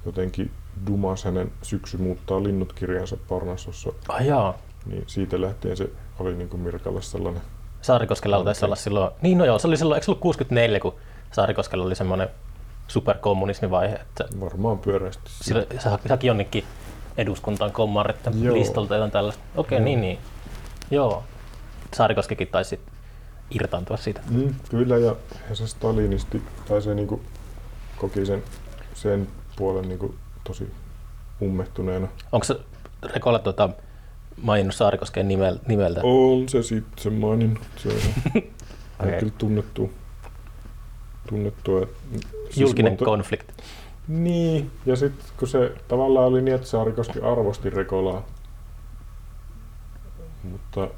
[0.07, 0.51] jotenkin
[0.87, 4.55] dumas hänen syksy muuttaa linnut kirjansa Parnassossa, Ai jaa.
[4.87, 7.43] niin siitä lähtien se oli niin kuin Mirkalle sellainen
[7.83, 8.67] Saarikoskella taisi Okei.
[8.67, 9.11] olla silloin...
[9.23, 10.95] Niin no joo, se oli silloin, eikö se ollut 64, kun
[11.33, 12.29] Saarikoskella oli semmoinen
[12.89, 15.23] superkommunismivaihe, että varmaan pyöreästi.
[15.27, 16.65] silloin se haki, jonnekin
[17.17, 18.55] eduskuntaan kommaritten Joo.
[18.55, 19.43] listolta jotain tällaista.
[19.57, 19.85] Okei, Joo.
[19.85, 20.19] niin niin.
[20.91, 21.25] Joo.
[21.95, 22.81] Saarikoskikin taisi
[23.51, 24.21] irtaantua siitä.
[24.31, 25.17] Mm, kyllä, ja,
[25.49, 27.21] ja se stalinisti, tai se niinku
[27.97, 28.43] koki sen,
[28.95, 30.15] sen puolen niinku
[30.45, 30.73] tosi
[31.43, 32.09] ummehtuneena.
[32.33, 32.57] Onko se
[33.15, 33.69] Rekola tota,
[34.43, 36.01] maininnut Saarikosken nimel, nimeltä?
[36.05, 37.63] On se sitten maininnut.
[37.77, 37.95] Se on
[39.09, 39.19] Okei.
[39.19, 39.91] kyllä tunnettu.
[41.29, 41.87] tunnettua.
[42.45, 43.55] Siis, Julkinen mutta- konflikti.
[44.09, 48.23] Niin, ja sitten kun se tavallaan oli niin, että Saarikoski arvosti Rekolaa,
[50.43, 50.89] mutta,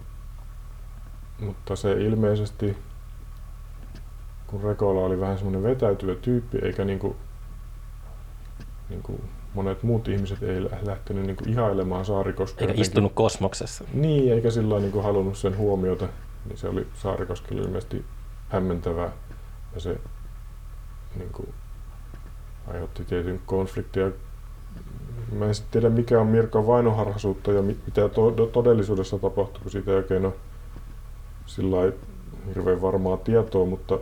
[1.42, 2.76] mutta se ilmeisesti,
[4.46, 7.16] kun Rekola oli vähän semmoinen vetäytyvä tyyppi, eikä niinku,
[8.88, 9.20] niinku
[9.54, 12.54] monet muut ihmiset ei lä- lähtenyt niinku ihailemaan Saarikoskea.
[12.54, 13.84] Eikä jotenkin- istunut kosmoksessa.
[13.94, 16.08] Niin, eikä sillä niin kuin halunnut sen huomiota,
[16.48, 18.04] niin se oli Saarikoskelle ilmeisesti
[18.48, 19.10] hämmentävää.
[19.74, 19.98] Ja se
[21.18, 21.48] niin kuin,
[22.68, 24.10] aiheutti tietyn konfliktia.
[25.32, 29.90] Mä en tiedä mikä on Mirkan vainoharhaisuutta ja mi- mitä to- todellisuudessa tapahtuu, kun siitä
[29.90, 30.32] ei oikein ole
[31.46, 31.96] sillä lailla
[32.46, 33.98] hirveän varmaa tietoa, mutta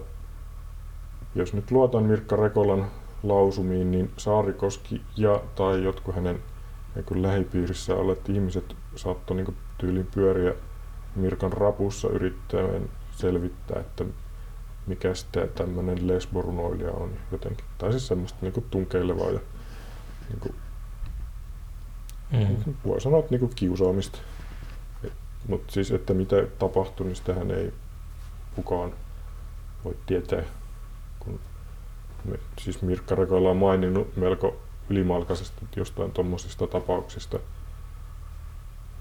[1.34, 2.86] jos nyt luotan Mirkka Rekolan
[3.22, 6.42] lausumiin, niin Saarikoski ja tai jotkut hänen
[7.06, 10.54] kun lähipiirissä olleet ihmiset saattoi niin tyylin pyöriä
[11.16, 14.04] Mirkan rapussa yrittäen selvittää, että
[14.86, 17.64] mikä sitten tämmöinen lesborunoilija on jotenkin.
[17.78, 19.40] Tai siis semmoista niin tunkeilevaa ja
[20.28, 20.54] niin kuin,
[22.32, 22.74] Mm.
[22.86, 24.18] voi sanoa, että niin kiusaamista.
[25.48, 27.72] Mutta siis, että mitä tapahtui, niin sitähän ei
[28.56, 28.92] kukaan
[29.84, 30.42] voi tietää.
[31.18, 31.40] Kun
[32.24, 34.56] me, siis Mirkka Rekola on maininnut melko
[34.90, 37.38] ylimalkaisesti jostain tuommoisista tapauksista.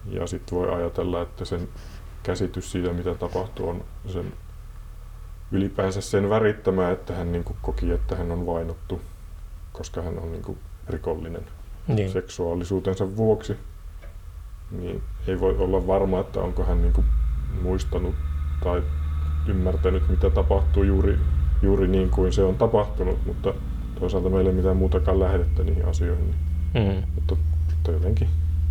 [0.06, 1.70] Ja sitten voi ajatella, että sen
[2.24, 4.34] käsitys siitä, mitä tapahtuu, on sen
[5.52, 9.02] ylipäänsä sen värittämä, että hän niin koki, että hän on vainottu,
[9.74, 10.58] koska hän on niin
[10.90, 11.46] rikollinen
[11.88, 12.12] Niin.
[12.12, 13.58] seksuaalisuutensa vuoksi,
[14.72, 16.94] niin ei voi olla varma, että onko hän niin
[17.62, 18.16] muistanut
[18.64, 18.84] tai
[19.48, 21.18] ymmärtänyt, mitä tapahtuu juuri,
[21.62, 23.54] juuri niin kuin se on tapahtunut, mutta
[24.00, 26.26] toisaalta meillä ei mitään muutakaan lähdettä niihin asioihin.
[26.26, 26.36] Niin,
[26.74, 27.04] Mm.
[27.16, 27.36] mutta,
[27.76, 28.28] mutta jotenkin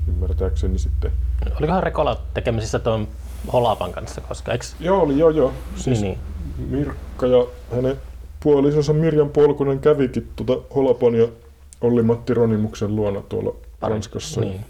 [0.09, 1.11] ymmärtääkseni sitten.
[1.59, 3.09] Olikohan Rekola tekemisissä tuon
[3.53, 4.65] Holapan kanssa, koska eikö?
[4.81, 5.53] Joo, oli joo joo.
[5.77, 6.19] Siis Niin,
[6.59, 6.71] niin.
[6.71, 7.47] Mirkka ja
[7.77, 7.97] hänen
[8.43, 11.29] puolisonsa Mirjan Polkunen kävikin tuota Holapan ja
[11.81, 14.41] Olli-Matti Ronimuksen luona tuolla Pari- Ranskassa.
[14.41, 14.61] Niin.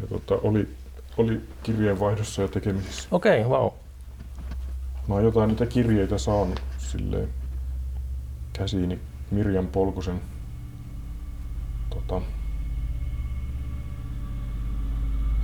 [0.00, 0.68] Ja tota, oli,
[1.16, 3.08] oli kirjeenvaihdossa ja tekemisissä.
[3.10, 3.72] Okei, okay, wow.
[5.08, 7.28] mä oon jotain niitä kirjeitä saanut silleen
[8.52, 10.20] käsiini Mirjan Polkusen
[11.90, 12.20] tota,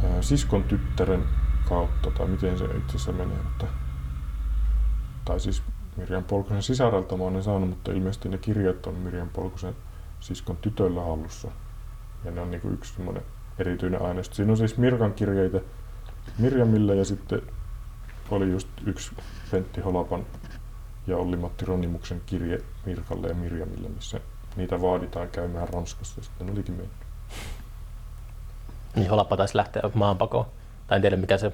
[0.05, 1.25] ää, siskon tyttären
[1.69, 3.67] kautta, tai miten se itse asiassa menee, mutta,
[5.25, 5.63] tai siis
[5.97, 9.77] Mirjan Polkusen sisarelta mä oon ne saanut, mutta ilmeisesti ne kirjat on Mirjan Polkusen
[10.21, 11.49] siskon tytöllä hallussa.
[12.25, 13.23] Ja ne on niinku yksi semmoinen
[13.61, 14.35] erityinen aineisto.
[14.35, 15.61] Siinä on siis Mirkan kirjeitä
[16.39, 17.43] Mirjamille ja sitten
[18.31, 19.11] oli just yksi
[19.51, 20.27] Pentti Holapan
[21.07, 24.21] ja Olli-Matti Ronimuksen kirje Mirkalle ja Mirjamille, missä
[24.57, 26.23] niitä vaaditaan käymään Ranskassa.
[26.23, 26.93] Sitten olikin mennyt.
[28.97, 30.47] Niin Holappa taisi lähteä maanpakoon.
[30.87, 31.53] Tai en tiedä mikä se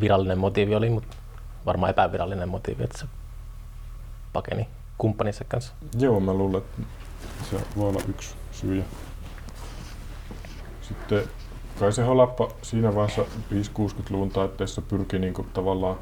[0.00, 1.16] virallinen motiivi oli, mutta
[1.66, 3.06] varmaan epävirallinen motiivi, että se
[4.32, 4.68] pakeni
[4.98, 5.72] kumppaninsa kanssa.
[5.98, 6.82] Joo, mä luulen, että
[7.50, 8.84] se voi olla yksi syy.
[10.88, 11.22] Sitten
[11.78, 13.22] kai se Holappa siinä vaiheessa
[13.52, 15.96] 5-60-luvun taitteessa pyrki niin kuin tavallaan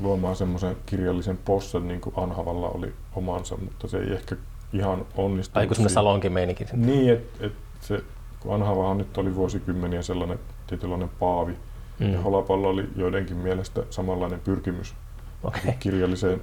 [0.00, 4.36] luomaan semmoisen kirjallisen possen, niin kuin Anhavalla oli omansa, mutta se ei ehkä
[4.72, 5.54] ihan onnistunut.
[5.54, 5.94] Tai joku semmoinen siinä.
[5.94, 6.66] salonkin meininki.
[6.72, 8.04] Niin, että et se,
[8.40, 11.56] kun Anhavahan nyt oli vuosikymmeniä sellainen tietynlainen paavi,
[11.98, 12.12] mm.
[12.12, 12.20] ja.
[12.20, 14.94] Holapalla oli joidenkin mielestä samanlainen pyrkymys
[15.42, 15.74] Okei.
[15.80, 16.40] kirjalliseen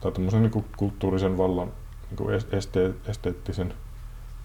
[0.00, 1.72] tai tämmöisen niin kulttuurisen vallan,
[2.10, 3.74] niin kuin este, esteettisen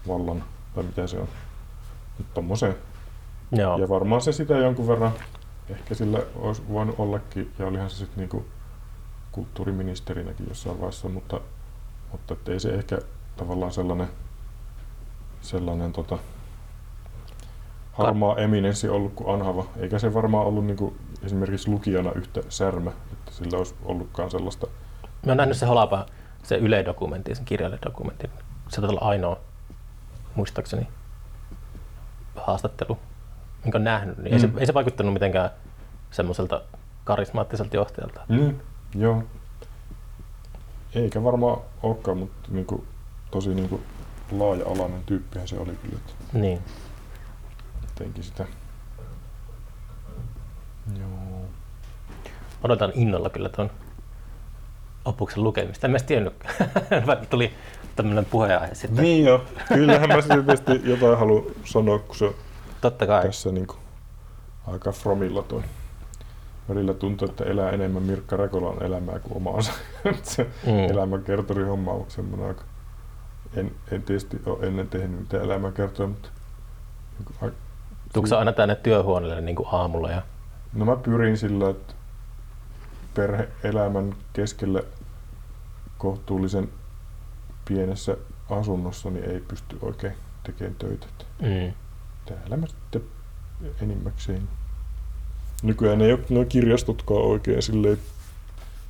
[0.07, 0.43] vallan,
[0.75, 1.27] tai mitä se on.
[2.33, 2.75] Tommoseen.
[3.51, 3.77] Joo.
[3.77, 5.11] Ja varmaan se sitä jonkun verran,
[5.69, 8.45] ehkä sillä olisi voinut ollakin, ja olihan se sitten niin
[9.31, 11.41] kulttuuriministerinäkin jossain vaiheessa, mutta,
[12.11, 12.97] mutta ei se ehkä
[13.37, 14.07] tavallaan sellainen,
[15.41, 16.17] sellainen tota,
[17.93, 22.91] harmaa eminenssi ollut kuin Anhava, eikä se varmaan ollut niin kuin esimerkiksi lukijana yhtä särmä,
[23.11, 24.67] että sillä olisi ollutkaan sellaista
[25.25, 26.05] Mä oon nähnyt se Holapa,
[26.43, 28.29] se Yle-dokumentti, sen kirjallinen dokumentti.
[28.69, 29.39] Se olla ainoa,
[30.35, 30.87] muistaakseni,
[32.35, 32.97] haastattelu,
[33.63, 34.17] minkä on nähnyt.
[34.17, 34.57] Niin ei, se, Mm.
[34.57, 35.49] ei se vaikuttanut mitenkään
[36.11, 36.61] semmoiselta
[37.03, 38.21] karismaattiselta johtajalta.
[38.29, 38.59] Mm,
[38.95, 39.23] joo.
[40.95, 42.87] Eikä varmaan olekaan, mutta niin kuin,
[43.31, 43.83] tosi niin kuin,
[44.31, 46.61] laaja-alainen tyyppihän se oli kyllä, että Niin.
[47.95, 48.45] teinkin sitä.
[50.99, 51.45] Joo.
[52.63, 53.71] Odotan innolla kyllä tuon
[55.05, 55.87] opuksen lukemista.
[55.87, 55.97] En mä
[57.07, 57.53] vaikka tuli
[57.95, 59.03] tämmöinen puheenaihe sitten.
[59.03, 59.45] Niin jo.
[59.73, 62.35] Kyllähän mä tietysti jotain haluan sanoa, kun se
[62.81, 63.23] Totta kai.
[63.25, 63.79] tässä niin kuin,
[64.67, 65.61] aika fromilla toi.
[66.69, 69.71] Välillä tuntuu, että elää enemmän Mirkka Rekolan elämää kuin omaansa.
[70.23, 70.89] se Mm.
[70.91, 72.63] elämänkertori homma on semmoinen aika...
[73.55, 76.29] En, en tietysti ole ennen tehnyt mitään elämänkertoja, mutta...
[77.19, 77.55] niin kuin ai-
[78.13, 80.11] Tuutko sä aina tänne työhuoneelle niin kuin aamulla?
[80.11, 80.21] Ja...
[80.73, 81.93] No mä pyrin sillä, että
[83.13, 84.81] perhe-elämän keskellä
[85.97, 86.69] kohtuullisen
[87.67, 88.17] pienessä
[88.49, 90.13] asunnossa niin ei pysty oikein
[90.43, 91.05] tekemään töitä.
[91.05, 91.73] Että Mm.
[92.25, 93.01] Täällä mä sitten
[93.81, 94.49] enimmäkseen.
[95.63, 97.97] Nykyään ei ole nuo kirjastotkaan oikein silleen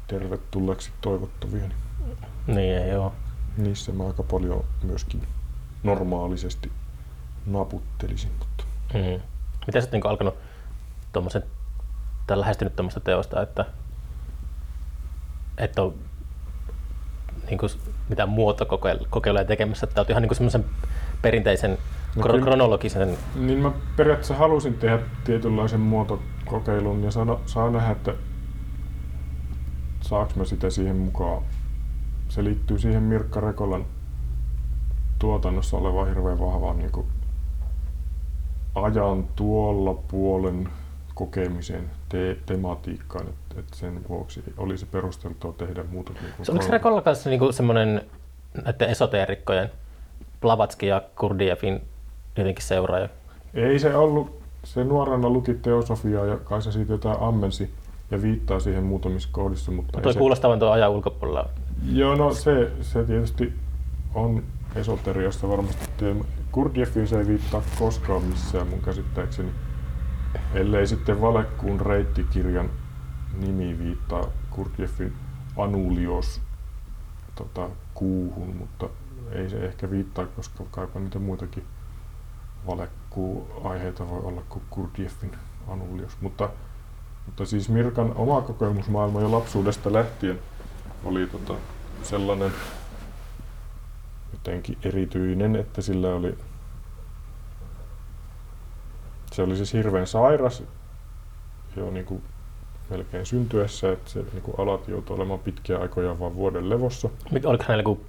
[0.07, 1.75] tervetulleeksi toivottavia, niin
[2.47, 3.13] Niin ei oo.
[3.57, 5.27] niissä mä aika paljon myöskin
[5.83, 6.71] normaalisesti
[7.45, 8.31] naputtelisin.
[8.39, 8.63] Mutta
[8.93, 9.21] Mm.
[9.67, 10.35] Miten sä oot niin alkanut
[11.13, 11.43] tuommoisen,
[12.27, 13.65] tai lähestynyt tuommoista teosta, että
[15.57, 15.93] et ole
[17.49, 17.69] niin kuin,
[18.09, 20.65] mitään muotokokeiluja tekemässä, että oot ihan niin semmoisen
[21.21, 21.77] perinteisen
[22.15, 28.13] No no, kronologisen, Niin mä periaatteessa halusin tehdä tietynlaisen muotokokeilun ja saa, saa nähdä, että
[30.01, 31.43] saaks mä sitä siihen mukaan.
[32.29, 33.85] Se liittyy siihen Mirkka Rekolan
[35.19, 37.07] tuotannossa olevaan hirveän vahvaan niin kuin
[38.75, 40.69] ajan tuolla puolen
[41.15, 43.25] kokemiseen, te- tematiikkaan,
[43.59, 47.51] että et sen vuoksi oli se perusteltua tehdä muuta kuin Se oliko Rekolla kanssa niinku
[47.51, 48.01] semmoinen
[48.65, 49.71] näiden esoteerikkojen
[50.41, 51.81] Blavatsky ja Kurdievin
[52.37, 53.09] jotenkin seuraaja?
[53.53, 57.69] Ei se ollut, se nuorena luki teosofiaa ja kai se siitä jotain ammensi
[58.11, 61.49] ja viittaa siihen muutamissa kohdissa, mutta Tuo ei se, kuulostavan tuon ajan ulkopuolella.
[61.91, 63.53] Joo, no se, se tietysti
[64.13, 64.43] on
[64.75, 66.25] esoteriasta varmasti teema.
[66.51, 69.49] Kurdjeffin se ei viittaa koskaan missään mun käsittääkseni,
[70.53, 72.69] ellei sitten Valekuun reittikirjan
[73.37, 75.13] nimi viittaa Kurdjeffin
[75.57, 76.41] Anulios
[77.35, 78.89] tota, kuuhun, mutta
[79.31, 81.63] ei se ehkä viittaa, koska kaipa niitä muitakin
[82.67, 85.31] valekuu-aiheita voi olla kuin Kurdjeffin
[85.67, 86.17] Anulios.
[86.21, 86.49] Mutta,
[87.25, 90.39] mutta siis Mirkan oma kokemusmaailma jo lapsuudesta lähtien
[91.03, 91.53] oli tota,
[92.03, 92.51] sellainen
[94.33, 96.37] jotenkin erityinen, että sillä oli
[99.35, 100.63] se oli siis hirveän sairas
[101.75, 102.23] jo niin kuin
[102.89, 107.09] melkein syntyessä, että se niin kuin alat joutui olemaan pitkiä aikoja vain vuoden levossa.
[107.33, 108.01] Mik- Oliko hänellä joku,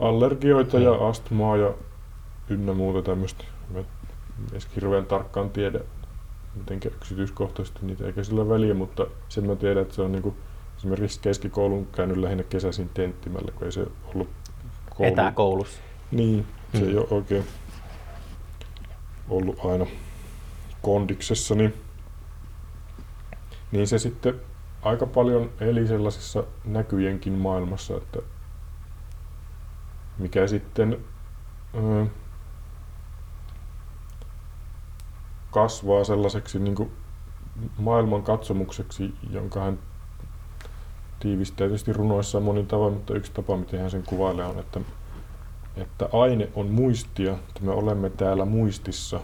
[0.00, 0.82] Allergioita Mm.
[0.82, 1.74] ja astmaa ja
[2.48, 3.44] ynnä muuta tämmöistä.
[3.74, 3.86] Mä en
[4.52, 5.80] edes hirveän tarkkaan tiedä
[6.54, 10.34] miten yksityiskohtaisesti niitä eikä sillä väliä, mutta sen mä tiedän, että se on niinku
[10.78, 14.28] esimerkiksi keskikoulun käynyt lähinnä kesäisin tenttimällä, kun ei se ollut
[14.96, 15.12] koulu.
[15.12, 15.80] Etäkoulussa.
[16.10, 16.88] Niin, se Mm.
[16.88, 17.44] ei ole oikein
[19.28, 19.86] ollut aina
[20.82, 21.74] kondiksessa, niin,
[23.72, 24.40] niin se sitten
[24.82, 28.18] aika paljon eli sellaisessa näkyjenkin maailmassa, että
[30.18, 30.98] mikä sitten
[31.74, 32.06] ö,
[35.50, 36.92] kasvaa sellaiseksi niin kuin
[37.78, 39.78] maailman katsomukseksi, jonka hän
[41.20, 44.80] tiivistää tietysti runoissaan monin tavoin, mutta yksi tapa, miten hän sen kuvailee, on, että,
[45.76, 49.20] että aine on muistia, että me olemme täällä muistissa.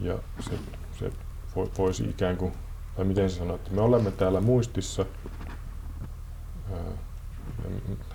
[0.00, 0.58] Ja se,
[0.98, 1.12] se
[1.56, 2.52] vo- voisi ikään kuin,
[2.96, 5.06] tai miten se sanoo, että me olemme täällä muistissa.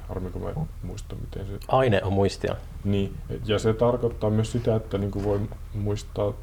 [0.10, 2.56] Harmi, kun mä en muista, miten se Aine on muistia.
[2.84, 5.42] niin, ja se tarkoittaa myös sitä, että niin voi
[5.74, 6.34] muistaa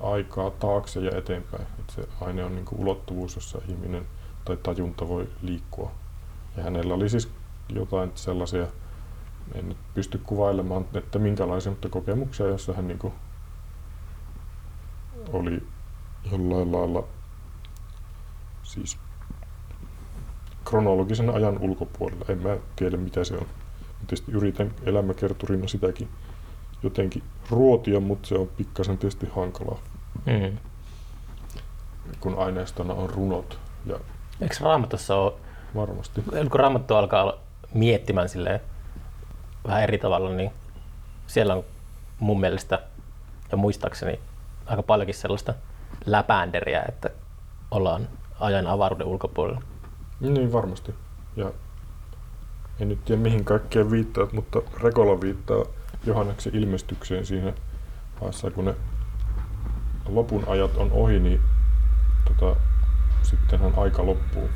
[0.00, 1.66] aikaa taakse ja eteenpäin.
[1.78, 4.06] Et se aine on niin ulottuvuus, jossa ihminen
[4.44, 5.90] tai tajunta voi liikkua.
[6.56, 7.30] Ja hänellä oli siis
[7.68, 8.66] jotain sellaisia,
[9.54, 13.12] en nyt pysty kuvailemaan, että minkälaisia, mutta kokemuksia, joissa hän niin
[15.32, 15.62] oli
[16.32, 17.04] jollain lailla
[18.72, 18.96] siis
[20.64, 22.24] kronologisen ajan ulkopuolella.
[22.28, 23.46] En mä tiedä, mitä se on.
[23.98, 26.08] Tietysti yritän elämäkerturina sitäkin
[26.82, 29.78] jotenkin ruotia, mutta se on pikkasen tietysti hankalaa,
[30.26, 30.58] Mm.
[32.20, 33.58] kun aineistona on runot.
[33.86, 33.98] Ja
[34.40, 35.32] Eikö Raamatussa ole,
[35.74, 36.22] varmasti.
[36.50, 37.32] kun Raamattu alkaa
[37.74, 38.60] miettimään silleen
[39.66, 40.50] vähän eri tavalla, niin
[41.26, 41.64] siellä on
[42.20, 42.82] mun mielestä
[43.52, 44.20] ja muistaakseni
[44.66, 45.54] aika paljonkin sellaista
[46.06, 47.10] läpäänderiä, että
[47.70, 48.08] ollaan
[48.40, 49.62] ajan avaruuden ulkopuolella.
[50.20, 50.94] Niin varmasti.
[51.36, 51.52] Ja
[52.80, 55.64] en nyt tiedä mihin kaikkeen viittaat, mutta Rekola viittaa
[56.06, 57.52] Johanneksen ilmestykseen siinä
[58.20, 58.74] vaiheessa, kun ne
[60.06, 61.40] lopun ajat on ohi, niin
[62.24, 62.60] tota,
[63.22, 64.48] sittenhän aika loppuu.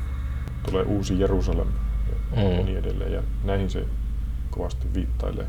[0.71, 1.69] Tulee uusi Jerusalem
[2.07, 2.65] ja Mm.
[2.65, 3.13] niin edelleen.
[3.13, 3.85] Ja näihin se
[4.51, 5.47] kovasti viittailee.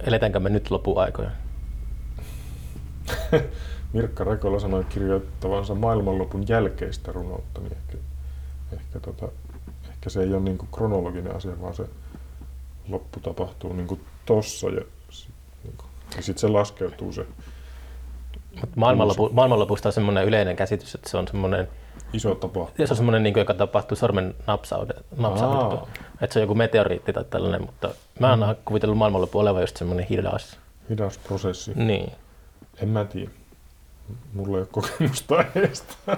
[0.00, 1.30] Eletäänkö me nyt lopuaikoja?
[3.92, 7.98] Mirkka Rekola sanoi kirjoittavansa maailmanlopun jälkeistä runoutta, niin ehkä,
[8.72, 9.28] ehkä, tota,
[9.90, 11.84] ehkä se ei ole niin kuin kronologinen asia, vaan se
[12.88, 15.34] loppu tapahtuu niin kuin tossa ja, sit,
[15.64, 17.26] niin kuin, ja sitten se laskeutuu se
[18.60, 21.68] Mut Maailmanlopu, maailmanlopusta on semmoinen yleinen käsitys, että se on semmoinen,
[22.12, 22.86] iso tapahtuma.
[22.86, 25.86] se on semmoinen niin joka tapahtuu sormen napsaude, napsaudetta.
[26.20, 30.06] Että se on joku meteoriitti tai tällainen, mutta mä oon kuvitellut maailmanloppu olevan just semmoinen
[30.10, 30.58] hidas.
[30.90, 31.72] Hidas prosessi.
[31.74, 32.12] Niin.
[32.82, 33.30] En mä tiedä.
[34.32, 35.94] Mulla ei ole kokemusta aiheesta.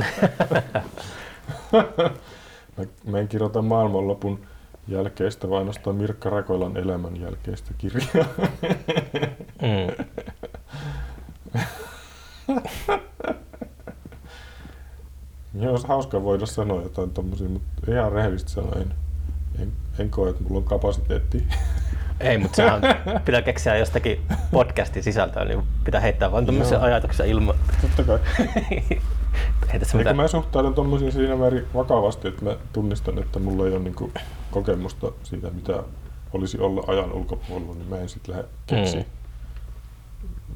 [2.76, 4.40] mä, mä en kirjoita maailmanlopun
[4.88, 8.26] jälkeistä, vaan ainoastaan Mirkka Rakoilan elämän jälkeistä kirjaa.
[9.62, 10.04] Mm.
[15.52, 18.94] Niin olisi hauska voida sanoa jotain tommosia, mutta ihan rehellisesti sanoen
[19.58, 21.46] en, en koe, että mulla on kapasiteetti.
[22.22, 22.80] Ei, mutta sehän
[23.24, 24.20] pitää keksiä jostakin
[24.50, 26.84] podcastin sisältöä, niin pitää heittää vaan tämmöisiä Joo.
[26.84, 27.54] ajatuksia ilman.
[27.82, 28.18] Totta kai.
[29.72, 30.16] Ei tässä Eikä mitään.
[30.16, 34.12] mä suhtaudun tommosiin siinä määrin vakavasti, että mä tunnistan, että mulla ei ole niinku
[34.50, 35.82] kokemusta siitä, mitä
[36.32, 39.04] olisi olla ajan ulkopuolella, niin mä en sitten lähde keksiä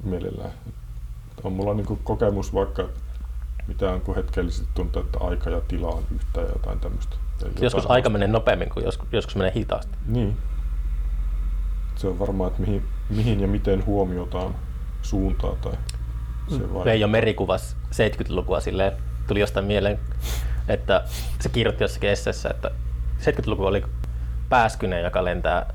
[0.05, 0.11] Mm.
[0.11, 0.51] mielellään.
[1.45, 2.89] On mulla niinku kokemus vaikka,
[3.69, 7.17] mitä on, kun hetkellisesti tuntuu, että aika ja tila on yhtä ja jotain tämmöistä.
[7.61, 9.93] Joskus aika menee nopeammin kuin joskus, joskus menee hitaasti.
[10.07, 10.37] Niin.
[11.97, 14.55] Se on varmaan, että mihin, mihin ja miten huomiotaan
[15.03, 15.73] suuntaa tai
[16.49, 16.85] se vai...
[16.85, 18.93] Veijo Meri kuvasi 70-lukua silleen,
[19.27, 19.99] tuli jostain mieleen,
[20.69, 21.05] että
[21.41, 22.71] se kirjoitti jossakin esseessä, että
[23.21, 23.85] 70-luku oli
[24.49, 25.75] pääskynen, joka lentää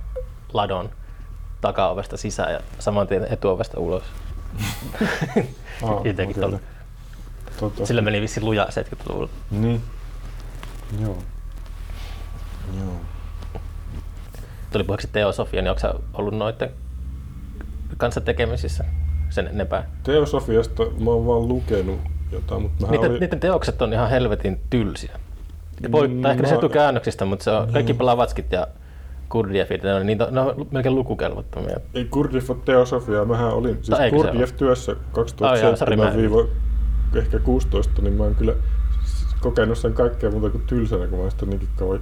[0.53, 0.89] ladon
[1.61, 4.03] takaovesta sisään ja saman tien etuovesta ulos.
[5.83, 6.33] Aa, Jotenkin okei.
[6.33, 6.59] tuolla.
[7.59, 9.29] Tota, Sillä meni vissi luja 70-luvulla.
[9.51, 9.81] Niin.
[11.01, 11.17] Joo.
[12.79, 12.95] Joo.
[14.71, 16.69] Tuli puheeksi teosofia, niin onko ollut noiden
[17.97, 18.83] kanssa tekemisissä
[19.29, 19.83] sen enempää?
[20.03, 21.99] Teosofiasta mä oon vaan lukenut
[22.31, 23.19] jotain, mutta Niiden, oli...
[23.19, 25.19] niiden teokset on ihan helvetin tylsiä.
[25.83, 27.73] Ja voi, Mm, tai ehkä ne mä- käännöksistä, mutta se on, Niin.
[27.73, 28.67] kaikki Blavatskit ja
[29.29, 31.75] Kurdiefit, ne on, niitä, ne on melkein lukukelvottomia.
[31.93, 34.95] Ei Gurdjieff ole teosofiaa, mähän olin siis se Gurdjieff työssä
[35.41, 38.53] Ai jaa, sori, mä en- 2007-ehkä 16, niin mä oon kyllä
[39.41, 41.99] kokenut sen kaikkea muuta kuin tylsänä, kun mä oon sitä niinkin kauan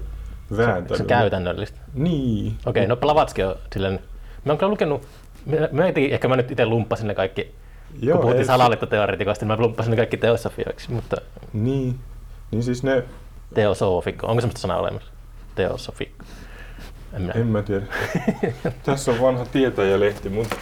[0.58, 0.97] vääntänyt.
[0.97, 1.80] Se käytännöllistä.
[1.93, 2.56] Niin.
[2.66, 4.00] Okei, no Blavatski on silleen,
[4.45, 5.08] mä oon kyllä lukenut,
[5.45, 7.56] mä, mä ehkä mä nyt itse lumppasin ne kaikki,
[8.02, 11.18] Joo, kun puhuttiin ei- salaliittoteoreetikoista, niin mä lumppasin ne kaikki teosofioiksi, mutta
[11.54, 12.00] Niin.
[12.52, 13.04] Niin siis ne,
[13.54, 15.12] teosofikko, onko semmoista sanaa olemassa?
[15.56, 16.26] Teosofikko.
[17.14, 17.34] En minä.
[17.34, 17.86] en mä tiedä.
[18.84, 20.56] Tässä on vanha tietäjälehti, mutta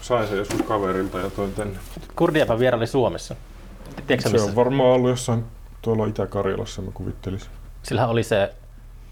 [0.00, 1.78] sain sen joskus kaverilta ja toin tänne.
[2.16, 3.36] Kurdiefan vieraili Suomessa.
[4.06, 4.50] Tiedätkö Se missä?
[4.50, 5.44] on varmaan ollut jossain
[5.82, 7.50] tuolla Itä-Karjalassa mä kuvittelisin.
[7.82, 8.54] Sillähän oli se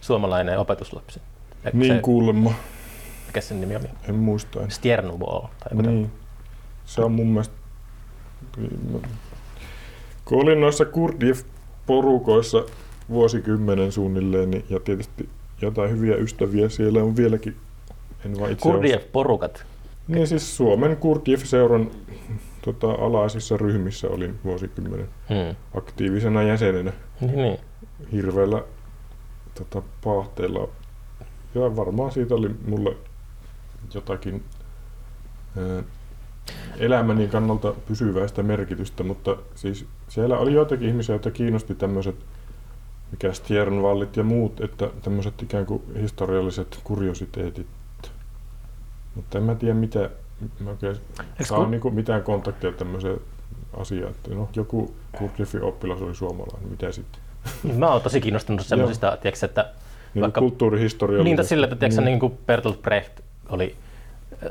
[0.00, 1.20] suomalainen opetuslapsi.
[1.64, 2.52] Eikö Niin se, kuulemma,
[3.26, 3.84] mikä sen nimi oli?
[4.08, 4.62] en muista.
[4.62, 4.70] En.
[4.70, 5.40] Stjernobol.
[5.40, 6.10] Tai joku Niin.
[6.84, 7.54] Se on mun mielestä...
[10.24, 12.64] Kun olin noissa kurdif-porukoissa
[13.08, 15.28] vuosikymmenen suunnilleen, niin, ja tietysti
[15.62, 17.56] jotain hyviä ystäviä siellä on vieläkin.
[18.24, 19.64] En vaan itse Kurdiev-porukat.
[20.08, 21.90] Niin siis Suomen Kurdif-seuran
[22.62, 25.56] tota, alaisissa ryhmissä olin vuosikymmenen Hmm.
[25.74, 27.58] aktiivisena jäsenenä Niin, niin.
[28.12, 28.64] Hirveällä
[29.54, 30.68] tota, paahteella.
[31.54, 32.96] Ja varmaan siitä oli mulle
[33.94, 34.44] jotakin
[35.56, 35.82] ää,
[36.76, 42.16] elämäni kannalta pysyväistä merkitystä, mutta siis siellä oli joitakin ihmisiä, joita kiinnosti tämmöiset
[43.10, 47.66] mikä Stjernvallit ja muut, että tämmöiset ikään kuin historialliset kuriositeetit.
[49.14, 50.10] Mutta en mä tiedä mitä,
[50.60, 50.96] mä oikein
[51.42, 53.20] saa kun- niinku mitään kontaktia tämmöiseen
[53.76, 54.10] asiaan.
[54.10, 57.22] Että no, joku Kurdifin oppilas oli suomalainen, mitä sitten?
[57.76, 59.70] Mä oon tosi kiinnostunut semmoisista, tiedätkö, että
[60.14, 61.36] Niin Vaikka- kulttuurihistoriallisesti.
[61.36, 62.06] Niin, sillä, että tiedätkö, Niin.
[62.06, 63.76] niin kuin Bertolt Brecht oli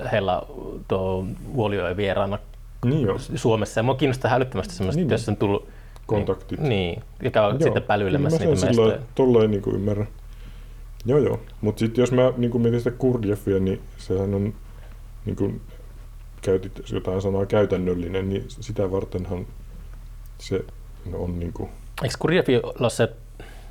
[0.02, 0.42] äh, heillä
[0.88, 2.40] tuo Vuolijoen vieraana
[2.86, 3.80] Niin joo, Suomessa.
[3.80, 5.68] Ja mua kiinnostaa hälyttömästi semmoista, Niin, niin, jos on tullut
[6.06, 6.60] kontaktit.
[6.60, 8.98] Niin, niin joka on Joo, sitten pälyilemässä mä niitä mestoja.
[9.16, 10.08] tolleen niin ymmärrän.
[11.06, 14.54] Joo joo, mutta sitten jos mä niin mietin sitä Kurdiefia, niin sehän on,
[15.26, 15.62] niin kuin
[16.42, 19.48] käytit jotain sanaa käytännöllinen, niin sitä vartenhan
[20.38, 20.66] se
[21.14, 21.70] on niin kuin,
[22.04, 23.16] Eikö Kurjefi ole se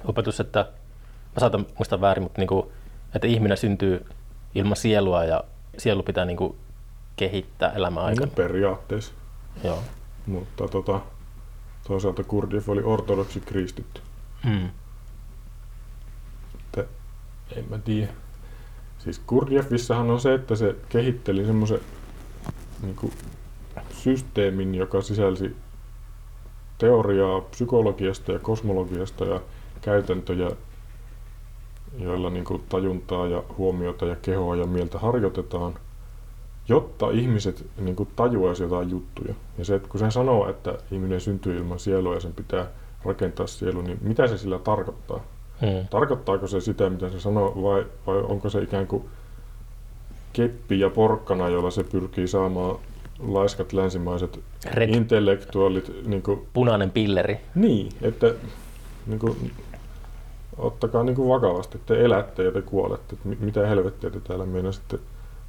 [0.05, 0.59] opetus, että
[1.35, 2.67] mä saatan muistaa väärin, mutta niin kuin,
[3.15, 4.07] että ihminen syntyy
[4.55, 5.45] ilman sielua ja
[5.79, 6.57] sielu pitää niin kuin
[7.17, 8.33] kehittää elämän no, aikana.
[8.35, 9.13] periaatteessa.
[9.65, 9.83] Joo.
[10.27, 11.01] Mutta tota,
[11.89, 14.01] toisaalta Kurdief oli ortodoksi kristitty.
[14.45, 14.71] Mm.
[16.55, 16.85] että
[17.57, 18.13] en mä tiedä.
[18.99, 21.81] Siis Kurdiefissahan on se, että se kehitteli semmoisen
[22.83, 23.13] niin
[23.93, 25.57] systeemin, joka sisälsi
[26.79, 29.41] teoriaa psykologiasta ja kosmologiasta ja
[29.81, 30.51] käytäntöjä,
[31.99, 35.75] joilla niin kuin tajuntaa ja huomiota ja kehoa ja mieltä harjoitetaan,
[36.69, 39.35] jotta ihmiset niin kuin tajuaisi jotain juttuja.
[39.59, 42.67] Ja se, että kun se sanoo, että ihminen syntyy ilman sielua ja sen pitää
[43.05, 45.21] rakentaa sielu, niin mitä se sillä tarkoittaa?
[45.63, 45.89] Mm.
[45.91, 49.05] Tarkoittaako se sitä, mitä se sanoo, vai, vai onko se ikään kuin
[50.33, 52.77] keppi ja porkkana, jolla se pyrkii saamaan
[53.19, 54.41] laiskat länsimaiset
[54.73, 54.89] Red.
[54.89, 57.41] intellektuaalit niin kuin, Punainen pilleri.
[57.55, 58.35] niin, että
[59.07, 59.53] niin kuin,
[60.59, 63.15] ottakaa niin kuin vakavasti, että te elätte ja te kuolette.
[63.15, 64.99] Että mi- mitä helvettiä te täällä meinasitte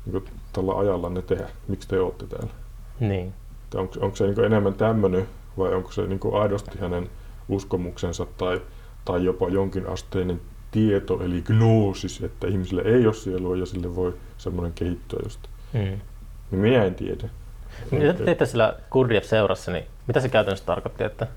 [0.05, 1.49] niin kuin, tällä ajallanne tehdä?
[1.67, 2.53] Miksi te olette täällä?
[2.99, 3.33] Niin.
[3.63, 7.09] Että onko, onko se niin kuin enemmän tämmöinen vai onko se niin kuin aidosti hänen
[7.49, 8.61] uskomuksensa tai,
[9.05, 10.41] tai jopa jonkin asteinen
[10.71, 15.53] tieto eli gnoosis, että ihmisille ei ole sielua ja sille voi semmoinen kehittyä jostain.
[15.73, 15.99] Mm.
[16.51, 17.29] Niin minä en tiedä.
[17.91, 21.03] Mitä te teitte sillä Kurdiev-seurassa, niin mitä se käytännössä tarkoitti?
[21.03, 21.27] Että...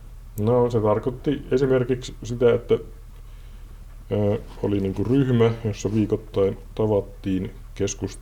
[0.41, 2.75] No se tarkoitti esimerkiksi sitä, että
[4.63, 8.19] oli niin kuin ryhmä, jossa viikoittain tavattiin keskus...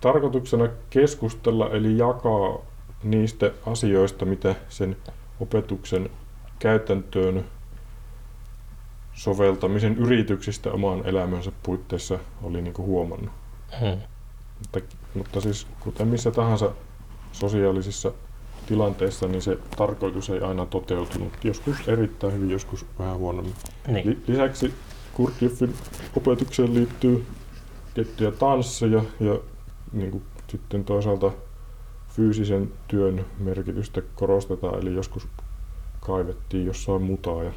[0.00, 2.58] tarkoituksena keskustella eli jakaa
[3.02, 4.96] niistä asioista, mitä sen
[5.40, 6.10] opetuksen
[6.58, 7.44] käytäntöön
[9.12, 13.32] soveltamisen yrityksistä oman elämänsä puitteissa oli niin kuin huomannut.
[13.80, 14.00] Mm.
[14.58, 16.72] Mutta, mutta siis kuten missä tahansa
[17.32, 18.12] sosiaalisissa
[18.66, 21.32] tilanteissa, niin se tarkoitus ei aina toteutunut.
[21.44, 23.54] Joskus erittäin hyvin, joskus vähän huonommin.
[23.86, 24.10] Niin.
[24.10, 24.74] Li- lisäksi
[25.14, 25.74] Kurkieffin
[26.16, 27.26] opetukseen liittyy
[27.94, 29.38] tiettyjä tansseja ja
[29.92, 31.32] niin kuin sitten toisaalta
[32.08, 35.28] fyysisen työn merkitystä korostetaan, eli joskus
[36.00, 37.42] kaivettiin jossain mutaa.
[37.42, 37.52] Ja,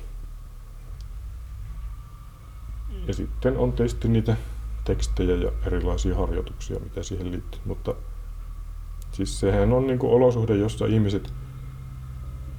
[3.08, 4.36] ja sitten on tietysti niitä
[4.84, 7.62] tekstejä ja erilaisia harjoituksia, mitä siihen liittyy.
[7.66, 7.94] Mutta
[9.12, 11.34] siis sehän on niin kuin olosuhde, jossa ihmiset,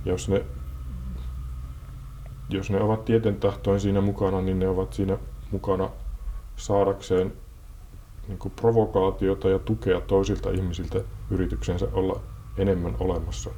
[0.05, 0.45] jos ne,
[2.49, 5.19] jos ne ovat tieten tahtoin siinä mukana, niin ne ovat siinä
[5.51, 5.91] mukana
[6.57, 7.33] saadakseen
[8.29, 11.01] niin kuin provokaatiota ja tukea toisilta ihmisiltä
[11.31, 12.21] yrityksensä olla
[12.57, 13.51] enemmän olemassa.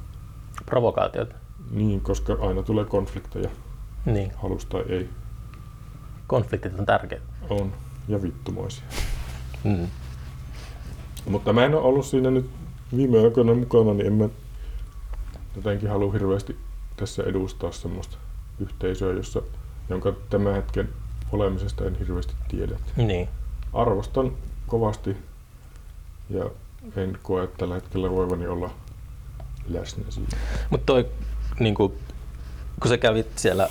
[0.65, 1.29] Provokaatiot.
[1.71, 3.49] Niin, koska aina tulee konflikteja,
[4.05, 4.31] Niin.
[4.35, 5.09] halusta ei,
[6.27, 7.25] Konfliktit on tärkeitä.
[7.49, 7.71] on
[8.07, 8.83] ja vittumoisia.
[9.63, 9.87] Mm.
[11.29, 12.49] Mutta mä en ole ollut siinä nyt
[12.95, 14.29] viime aikoina mukana, niin en mä
[15.55, 16.57] jotenkin halua hirveästi
[16.97, 18.17] tässä edustaa semmoista
[18.59, 19.41] yhteisöä, jossa,
[19.89, 20.89] jonka tämän hetken
[21.31, 22.79] olemisesta en hirveästi tiedä.
[22.95, 23.27] Niin.
[23.73, 24.31] Arvostan
[24.67, 25.17] kovasti
[26.29, 26.45] ja
[26.95, 28.69] en koe tällä hetkellä voivani olla
[29.69, 30.27] läsnä siinä.
[30.69, 31.09] Mutta toi,
[31.59, 31.93] niin kun,
[32.79, 33.69] kun sä kävit siellä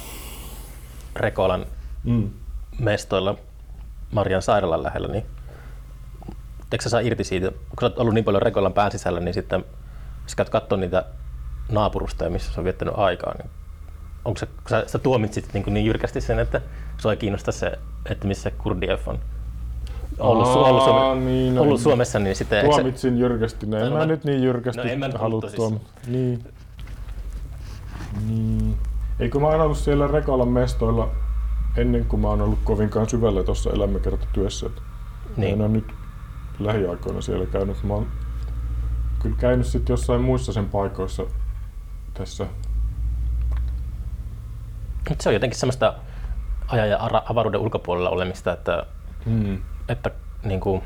[1.16, 1.66] Rekolan
[2.04, 2.30] Mm.
[2.78, 3.36] mestoilla
[4.14, 5.26] Marian sairaalan lähellä, niin
[6.72, 9.34] eikö sä saa irti siitä, kun sä oot ollut niin paljon Rekolan pään sisällä, niin
[9.34, 9.64] sitten
[10.26, 11.04] sä käyt katsoa niitä
[11.72, 13.50] naapurustoja, missä sä oot viettänyt aikaa, niin
[14.24, 16.60] onko se, kun sä, sä tuomitsit niin, niin jyrkästi sen, että
[16.98, 17.78] sua ei kiinnosta se,
[18.10, 19.18] että missä Kurdiev on
[20.18, 22.64] ollut, Aa, ollut, Suome, niin, no, ollut Suomessa, niin sitten...
[22.64, 25.86] Tuomitsin se, jyrkästi, no en mä, mä nyt niin jyrkästi no, en mä halua tuomita.
[26.06, 26.44] Niin.
[28.26, 28.76] niin.
[29.20, 31.10] Eikö mä oon ollut siellä Rekalan mestoilla
[31.76, 34.70] ennen kuin mä oon ollut kovinkaan syvällä tuossa elämäkertatyössä.
[35.36, 35.52] Niin.
[35.52, 35.92] En ole nyt
[36.58, 37.82] lähiaikoina siellä käynyt.
[37.82, 38.06] Mä oon
[39.22, 41.22] kyllä käynyt sitten jossain muissa sen paikoissa
[42.14, 42.46] tässä.
[45.20, 45.94] Se on jotenkin semmoista
[46.68, 48.86] ajan ja avaruuden ulkopuolella olemista, että,
[49.24, 49.58] hmm.
[49.88, 50.10] että
[50.44, 50.82] niin kuin,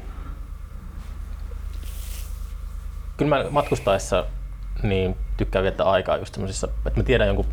[3.17, 4.25] kyllä mä matkustaessa
[4.83, 7.47] niin tykkään viettää aikaa just semmoisissa, että mä tiedän jonkun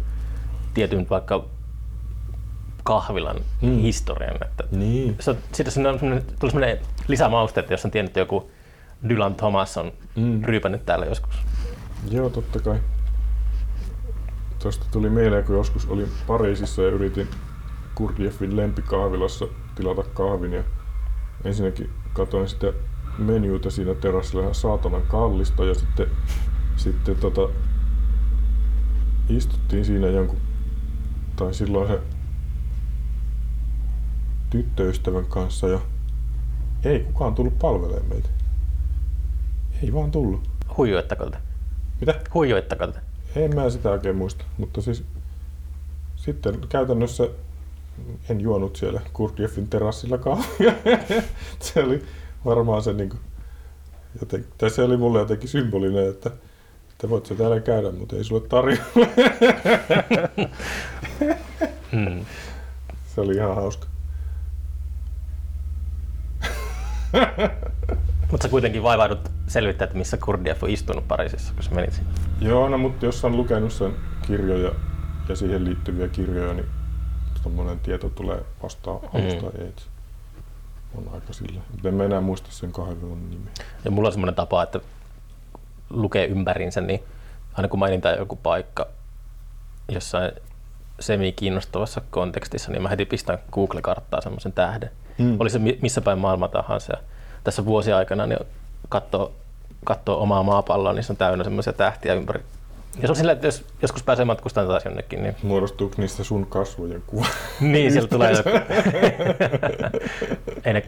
[0.73, 1.45] tietyn vaikka
[2.85, 3.77] kahvilan mm.
[3.77, 4.37] historian.
[4.41, 5.15] Että niin.
[5.19, 5.99] se, siitä on
[6.39, 8.51] tuli sellainen lisämauste, että jos on tiennyt, että joku
[9.09, 10.43] Dylan Thomas on mm.
[10.43, 11.35] ryypännyt täällä joskus.
[12.11, 12.79] Joo, totta kai.
[14.59, 17.27] Tuosta tuli mieleen, kun joskus olin Pariisissa ja yritin
[17.95, 20.63] Kurdieffin lempikahvilassa tilata kahvin ja
[21.43, 22.73] ensinnäkin katsoin sitä
[23.17, 26.07] menyuta siinä terassilla ihan saatanan kallista ja sitten,
[26.75, 27.49] sitten tota,
[29.29, 30.37] istuttiin siinä jonkun,
[31.35, 31.99] tai silloin se
[34.55, 35.79] tyttöystävän kanssa ja
[36.83, 38.29] ei kukaan tullut palvelemaan meitä.
[39.83, 40.49] Ei vaan tullut.
[40.77, 41.37] Huijoittako te?
[41.99, 42.19] Mitä?
[42.33, 42.99] Huijoittako te?
[43.35, 45.03] En mä sitä oikein muista, mutta siis
[46.15, 47.29] sitten käytännössä
[48.29, 50.73] en juonut siellä Kurdieffin terassilla kahvia.
[51.59, 52.03] se oli
[52.45, 53.19] varmaan se niin kuin,
[54.19, 56.31] joten, tai se oli mulle jotenkin symbolinen, että,
[56.91, 59.07] että voit sä täällä käydä, mutta ei sulle tarjolla.
[61.91, 62.25] mm.
[63.15, 63.94] Se oli ihan hauska.
[68.31, 72.09] mutta sä kuitenkin vaivaudut selvittää, että missä Kurdiev on istunut Pariisissa, kun sä menit sinne.
[72.41, 73.93] Joo, no mutta jos on lukenut sen
[74.27, 74.71] kirjoja
[75.29, 76.65] ja siihen liittyviä kirjoja, niin
[77.43, 79.61] tuommoinen tieto tulee vastaan alusta mm.
[79.61, 79.73] ei.
[80.97, 81.61] On aika sillä.
[81.71, 83.53] Mutta en mä enää muista sen kahden nimeä.
[83.85, 84.79] Ja mulla on semmoinen tapa, että
[85.89, 87.03] lukee ympärinsä, niin
[87.53, 88.87] aina kun mainitaan joku paikka
[89.89, 90.31] jossain
[90.99, 94.91] semi-kiinnostavassa kontekstissa, niin mä heti pistän Google-karttaa semmoisen tähden.
[95.17, 95.37] Mm.
[95.39, 96.93] Oli se missä päin maailma tahansa.
[96.93, 97.03] Ja
[97.43, 98.39] tässä vuosi aikana niin
[98.89, 99.31] katsoo,
[99.83, 102.43] katsoo omaa maapalloa, niin se on täynnä semmoisia tähtiä ympäri.
[103.01, 105.35] Ja se on sillä, että jos joskus pääsee matkustamaan taas jonnekin, niin...
[105.43, 107.25] Muodostuuko niistä sun kasvojen kuva?
[107.59, 108.49] niin, sieltä tulee joku.
[110.65, 110.83] Ei ne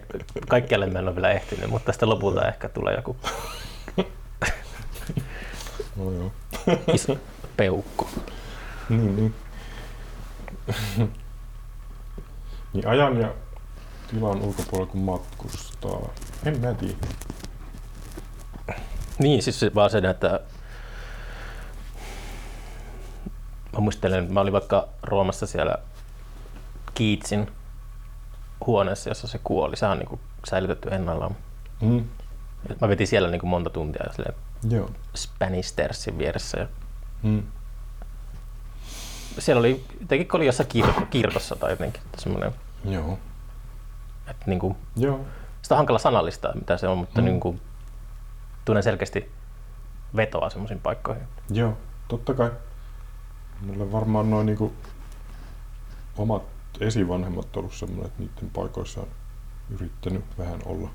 [0.47, 3.15] kaikkialle mä en ole vielä ehtinyt, mutta tästä lopulta ehkä tulee joku...
[5.95, 6.31] no joo.
[6.93, 7.17] Iso
[7.57, 8.07] peukku.
[8.89, 9.35] niin, niin.
[12.73, 13.33] niin ajan ja
[14.07, 16.09] tilan ulkopuolella kun matkustaa.
[16.45, 16.95] En mä tiedä.
[19.19, 20.39] Niin, siis vaan se, että
[23.73, 25.77] mä muistelen, mä olin vaikka Roomassa siellä
[26.93, 27.51] Kiitsin
[28.65, 29.77] huoneessa, jossa se kuoli.
[29.77, 31.35] Sehän on niin kuin säilytetty ennallaan.
[31.81, 32.03] Mm.
[32.81, 34.03] Mä vetin siellä niin kuin monta tuntia
[34.69, 34.89] Joo.
[35.15, 35.75] Spanish
[36.17, 36.59] vieressä.
[36.59, 36.67] Ja
[37.23, 37.43] mm.
[39.39, 42.51] Siellä oli, jotenkin oli jossain kirko, kirkossa tai jotenkin semmoinen.
[42.85, 43.19] Joo.
[44.27, 45.25] Että niin kuin, Joo.
[45.61, 47.25] Sitä on hankala sanallistaa, mitä se on, mutta mm.
[47.25, 47.61] niin kuin,
[48.65, 49.31] tunnen selkeästi
[50.15, 51.23] vetoa semmoisiin paikkoihin.
[51.49, 52.51] Joo, totta kai.
[53.61, 54.73] Mulle varmaan noin niin
[56.17, 56.43] omat
[56.79, 59.07] esivanhemmat ollut semmoinen, että niiden paikoissa on
[59.69, 60.89] yrittänyt vähän olla.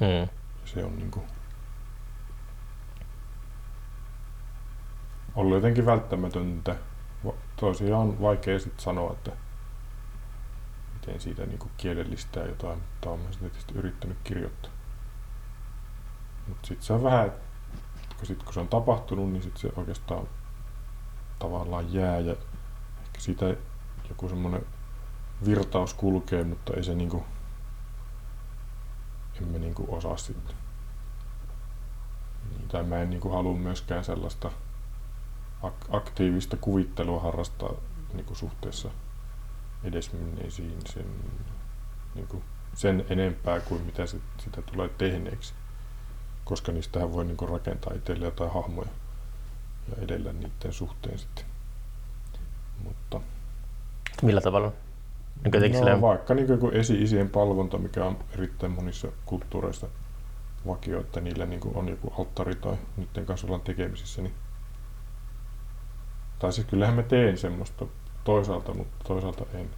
[0.00, 0.28] Hmm.
[0.64, 1.26] Se on niin kuin
[5.34, 6.76] ollut jotenkin välttämätöntä.
[7.56, 9.32] Toisiaan on vaikea sitten sanoa, että
[11.06, 14.70] miten siitä niin kuin kielellistää jotain, mutta olen tietysti yrittänyt kirjoittaa.
[16.48, 17.32] Mutta sitten se on vähän,
[18.16, 20.28] kun, sit, kun se on tapahtunut, niin sitten se oikeastaan
[21.38, 22.32] tavallaan jää ja
[23.02, 23.56] ehkä siitä
[24.08, 24.66] joku semmoinen
[25.46, 27.24] virtaus kulkee, mutta ei se niinku,
[29.42, 30.56] emme niinku osaa sitten.
[32.50, 34.50] Niin, tai mä en niinku halua myöskään sellaista
[35.90, 37.72] aktiivista kuvittelua harrastaa
[38.14, 38.90] niinku suhteessa
[39.84, 41.06] edesmenneisiin sen,
[42.14, 42.42] niinku,
[42.74, 45.54] sen enempää kuin mitä sit, sitä tulee tehneeksi.
[46.44, 48.88] Koska niistähän voi niinku rakentaa itselle jotain hahmoja
[49.88, 51.44] ja edellä niiden suhteen sitten.
[52.84, 53.20] Mutta,
[54.22, 54.72] Millä tavalla?
[55.44, 56.00] Niin no, silleen...
[56.00, 59.86] vaikka niin kuin esi-isien palvonta, mikä on erittäin monissa kulttuureissa
[60.66, 64.22] vakio, että niillä niin on joku alttari tai niiden kanssa ollaan tekemisissä.
[64.22, 64.34] Niin...
[66.38, 67.86] Tai siis kyllähän mä teen semmoista
[68.26, 69.70] toisaalta, mutta toisaalta en.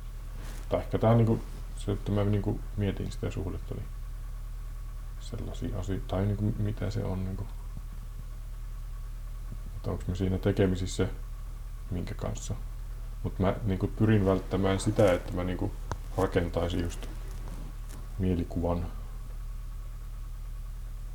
[0.68, 1.42] Tai ehkä tämä on niin kuin,
[1.76, 3.86] se, että mä niin kuin mietin sitä suhdetta, niin
[5.20, 7.24] sellaisia asioita, tai niin kuin, mitä se on.
[7.24, 7.48] Niin kuin,
[9.76, 11.08] että onko me siinä tekemisissä
[11.90, 12.54] minkä kanssa.
[13.22, 15.72] Mutta mä niin kuin pyrin välttämään sitä, että mä niin kuin
[16.18, 17.06] rakentaisin just
[18.18, 18.86] mielikuvan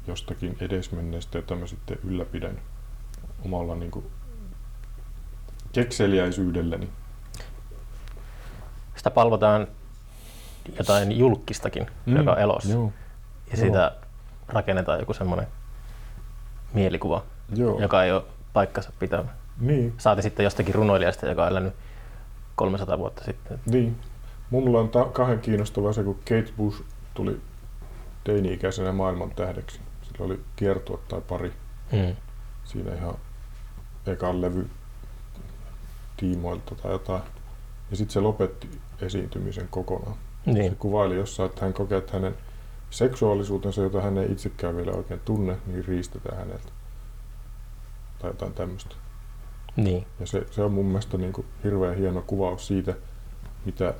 [0.07, 2.61] jostakin edesmenneestä, jota mä sitten ylläpidän
[3.45, 4.05] omalla niin kuin
[5.73, 6.89] kekseliäisyydelläni.
[9.03, 9.67] Sitä palvotaan
[10.77, 12.69] jotain julkistakin, mm, joka on elossa.
[12.69, 12.91] Joo,
[13.51, 13.91] Ja siitä
[14.47, 15.47] rakennetaan joku semmoinen
[16.73, 17.23] mielikuva,
[17.55, 17.79] joo.
[17.81, 18.23] joka ei ole
[18.53, 19.25] paikkansa pitävä.
[19.59, 21.73] Niin, Saati sitten jostakin runoilijasta, joka on elänyt
[22.55, 23.59] 300 vuotta sitten.
[23.65, 23.99] niin.
[24.49, 26.83] Mulla on ta- kahden kiinnostavaa se, kun Kate Bush
[27.13, 27.41] tuli
[28.23, 29.79] teini-ikäisenä maailman tähdeksi.
[30.03, 31.53] Sillä oli kiertue tai pari
[31.91, 32.15] Mm.
[32.63, 33.15] siinä ihan
[34.07, 34.69] ekan levy
[36.17, 37.21] tiimoilta tai jotain.
[37.91, 38.69] Ja sitten se lopetti
[39.05, 40.15] esiintymisen kokonaan.
[40.45, 40.75] Se Niin.
[40.75, 42.35] kuvaili jossain, että hän kokee, että hänen
[42.89, 46.71] seksuaalisuutensa, jota hän ei itsekään vielä oikein tunne, niin riistetään häneltä.
[48.19, 48.95] Tai jotain tämmöistä.
[49.75, 50.05] niin.
[50.19, 52.95] Ja se, se on mun mielestä niin kuin hirveän hieno kuvaus siitä,
[53.65, 53.93] mitä,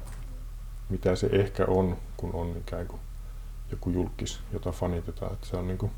[0.89, 3.01] mitä se ehkä on, kun on ikään kuin
[3.71, 5.33] joku julkis, jota fanitetaan.
[5.33, 5.91] Että se on niin kuin,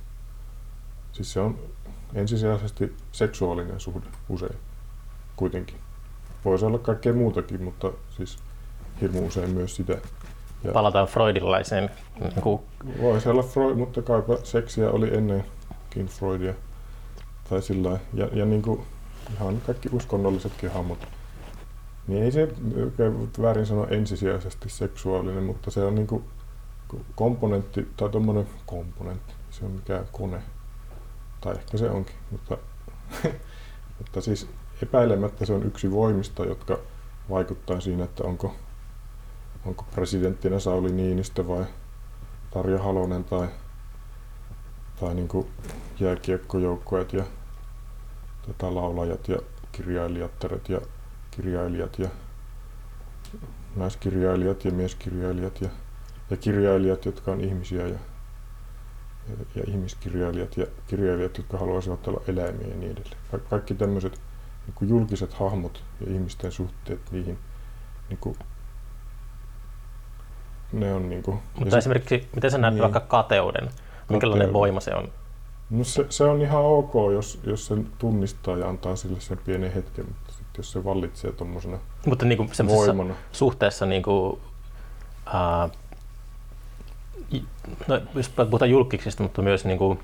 [1.12, 1.60] siis se on
[2.14, 4.56] ensisijaisesti seksuaalinen suhde usein
[5.36, 5.78] kuitenkin.
[6.46, 8.38] Voisi olla kaikkea muutakin, mutta siis
[9.02, 9.98] hirmu usein myös sitä.
[10.64, 11.90] Ja Palataan freudilaiseen
[12.20, 12.62] niin kuin,
[13.02, 16.54] voisi olla Freud, mutta kaipa seksiä oli ennenkin Freudia.
[17.50, 18.82] Tai sillä ja, ja niin kuin
[19.34, 21.08] ihan kaikki uskonnollisetkin hahmot.
[22.08, 22.48] Niin ei se
[23.42, 26.24] väärin sano ensisijaisesti seksuaalinen, mutta se on niin kuin
[27.16, 29.34] komponentti tai tuommoinen komponentti.
[29.52, 30.42] Se on mikään kone.
[31.42, 32.58] Tai ehkä se onkin, mutta,
[33.98, 34.48] mutta siis
[34.84, 36.80] epäilemättä se on yksi voimista, jotka
[37.30, 38.56] vaikuttaa siinä, että onko,
[39.66, 41.66] onko presidenttinä Sauli Niinistö vai
[42.52, 43.48] Tarja Halonen tai,
[45.00, 45.48] tai niin kuin
[46.00, 47.24] jääkiekkojoukkueet ja
[48.48, 49.38] tota, laulajat ja
[49.72, 50.82] kirjailijattaret ja
[51.32, 52.10] kirjailijat ja
[53.76, 55.70] naiskirjailijat ja mieskirjailijat ja,
[56.30, 58.00] ja kirjailijat, jotka on ihmisiä ja,
[59.30, 63.18] ja, ja ihmiskirjailijat ja kirjailijat, jotka haluaisivat olla eläimiä ja niin edelleen.
[63.32, 64.22] Ka- kaikki tämmöiset
[64.68, 67.40] niin julkiset hahmot ja ihmisten suhteet niihin,
[68.10, 68.36] niin
[70.80, 72.82] ne on niin kuin, ja Mutta sit- esimerkiksi, miten sä näet Niin.
[72.82, 73.70] vaikka kateuden?
[74.10, 74.54] Minkälainen Kateuden.
[74.54, 75.10] voima se on?
[75.70, 79.74] No se, se on ihan ok, jos, jos sen tunnistaa ja antaa sille sen pienen
[79.74, 83.16] hetken, mutta sitten jos se vallitsee tuommoisena Mutta niin kuin semmoisessa voimana.
[83.32, 84.40] suhteessa, niin kuin,
[85.26, 85.70] ää,
[87.88, 90.00] no, jos puhutaan julkiksista, mutta myös niin kuin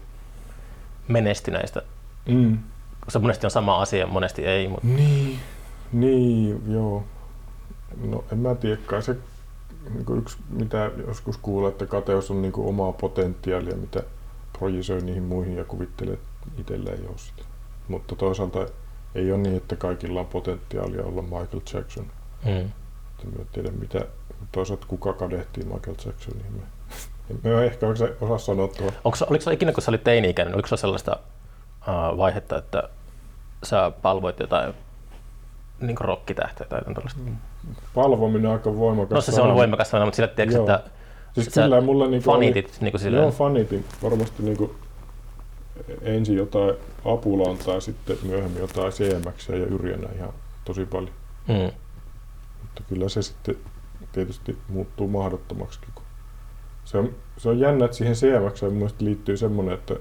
[1.08, 1.82] menestyneistä.
[2.28, 2.58] Mm.
[3.08, 4.68] Se monesti on sama asia, monesti ei.
[4.68, 5.40] Mutta Niin,
[5.92, 7.04] niin, joo.
[8.04, 9.18] No en mä tiedä, kai se
[9.90, 14.04] niin kuin yksi, mitä joskus kuulee, että kateus on niin kuin omaa potentiaalia, mitä
[14.60, 17.44] projisoi niihin muihin ja kuvittelee, että itsellä ei ole sitä.
[17.88, 18.66] Mutta toisaalta
[19.16, 22.06] ei ole niin, että kaikilla on potentiaalia olla Michael Jackson.
[22.46, 22.72] mm.
[23.24, 24.06] En tiedä mitä,
[24.52, 26.46] toisaalta kuka kadehtii Michael Jacksonia.
[26.52, 27.88] Me, me ehkä
[28.22, 28.92] osaa sanoa tuo.
[29.04, 31.18] Onko, oliko se ikinä, kun sä olit teini-ikäinen, oliko se sellaista
[31.88, 32.90] ää, vaihetta, että
[33.64, 34.74] sä palvoit jotain
[35.82, 37.20] niin rokkitähteä tai jotain tällaista?
[37.96, 39.16] Palvominen on aika voimakas.
[39.16, 40.66] No se, se on voimakas sana, mutta sillä tiedätkö, Joo.
[40.76, 40.90] että
[41.34, 43.86] Siis sä kyllä mulla niinku fanitit niin kuin silleen, Joo, fanitin.
[44.04, 44.76] Varmasti niinku
[46.02, 46.76] ensin jotain
[47.06, 50.34] Apulaan tai sitten myöhemmin jotain CMX ja Yrjänä ihan
[50.66, 51.12] tosi paljon.
[51.48, 51.72] mm,
[52.62, 53.56] Mutta kyllä se sitten
[54.12, 55.80] tietysti muuttuu mahdottomaksi.
[56.86, 59.96] Se, on, se on jännä, että siihen CMX mun liittyy semmoinen, että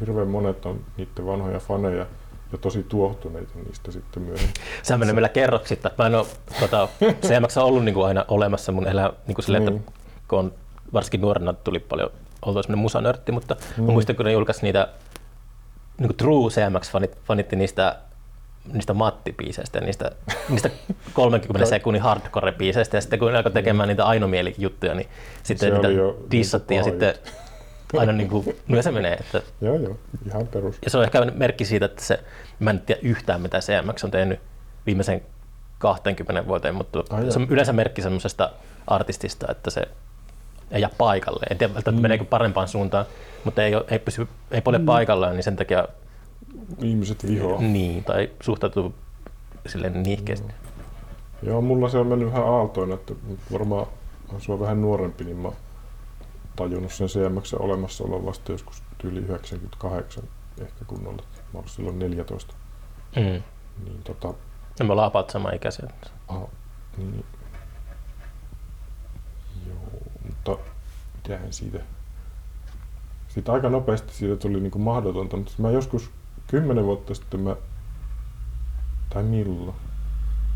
[0.00, 2.06] hirveän monet on niiden vanhoja faneja
[2.52, 4.54] ja tosi tuohtuneita niistä sitten myöhemmin.
[4.82, 5.94] Sehän menee meillä kerroksittain.
[5.98, 6.26] Mä en ole,
[6.60, 6.88] tota,
[7.26, 9.76] CMX on ollut niin kuin aina olemassa mun elää niin kuin silleen, Niin.
[9.76, 9.92] että
[10.28, 10.52] kun on,
[10.92, 12.10] varsinkin nuorena tuli paljon,
[12.42, 13.60] oltu semmoinen musanörtti, mutta mm.
[13.70, 13.92] mä Niin.
[13.92, 14.88] muistan, kun ne julkaisi niitä
[15.98, 17.96] niin kuin True CMX-fanit fanitti niistä
[18.72, 20.10] niistä Matti-biiseistä ja niistä,
[20.48, 20.70] niistä
[21.14, 25.08] 30 sekunnin hardcore-biiseistä ja sitten kun ne alkoi tekemään niitä ainomieli-juttuja, niin
[25.42, 27.14] sitten Se niitä niinku dissattiin ja sitten
[27.96, 29.14] aina niin kuin, no se menee.
[29.14, 30.78] Että, Joo, joo, ihan perus.
[30.84, 32.20] ja se on ehkä merkki siitä, että se,
[32.58, 34.40] mä en tiedä yhtään mitä CMX on tehnyt
[34.86, 35.22] viimeisen
[35.78, 37.30] 20 vuoteen, mutta Ai joo.
[37.30, 38.50] se on yleensä merkki semmoisesta
[38.86, 39.82] artistista, että se
[40.70, 41.46] ei jää paikalle.
[41.50, 42.02] En tiedä, välttämättä Mm.
[42.02, 43.06] meneekö parempaan suuntaan,
[43.44, 45.88] mutta ei, ei, pysy, ei ole paikallaan, niin sen takia
[46.82, 47.60] Ihmiset vihoa.
[47.60, 48.94] niin, tai suhtautuu
[49.66, 50.52] silleen niihkeästi.
[51.42, 53.14] Joo, mulla se on mennyt vähän aaltoina, että
[53.52, 53.86] varmaan
[54.34, 55.48] on sua vähän nuorempi, niin mä
[56.58, 60.24] tajunnut sen CMX olemassaolon vasta joskus yli 98
[60.60, 61.22] ehkä kunnolla.
[61.52, 62.54] Mä olin silloin 14.
[63.16, 63.42] Mm.
[63.84, 64.34] Niin tota,
[64.80, 65.88] No me ollaan about sama ikäisiä.
[66.28, 66.48] aha,
[66.96, 67.24] niin,
[69.66, 70.58] joo, mutta
[71.14, 71.78] mitähän siitä.
[73.28, 76.10] Sitten aika nopeasti siitä tuli niinku mahdotonta, mutta mä joskus
[76.46, 77.56] kymmenen vuotta sitten mä,
[79.10, 79.76] tai milloin,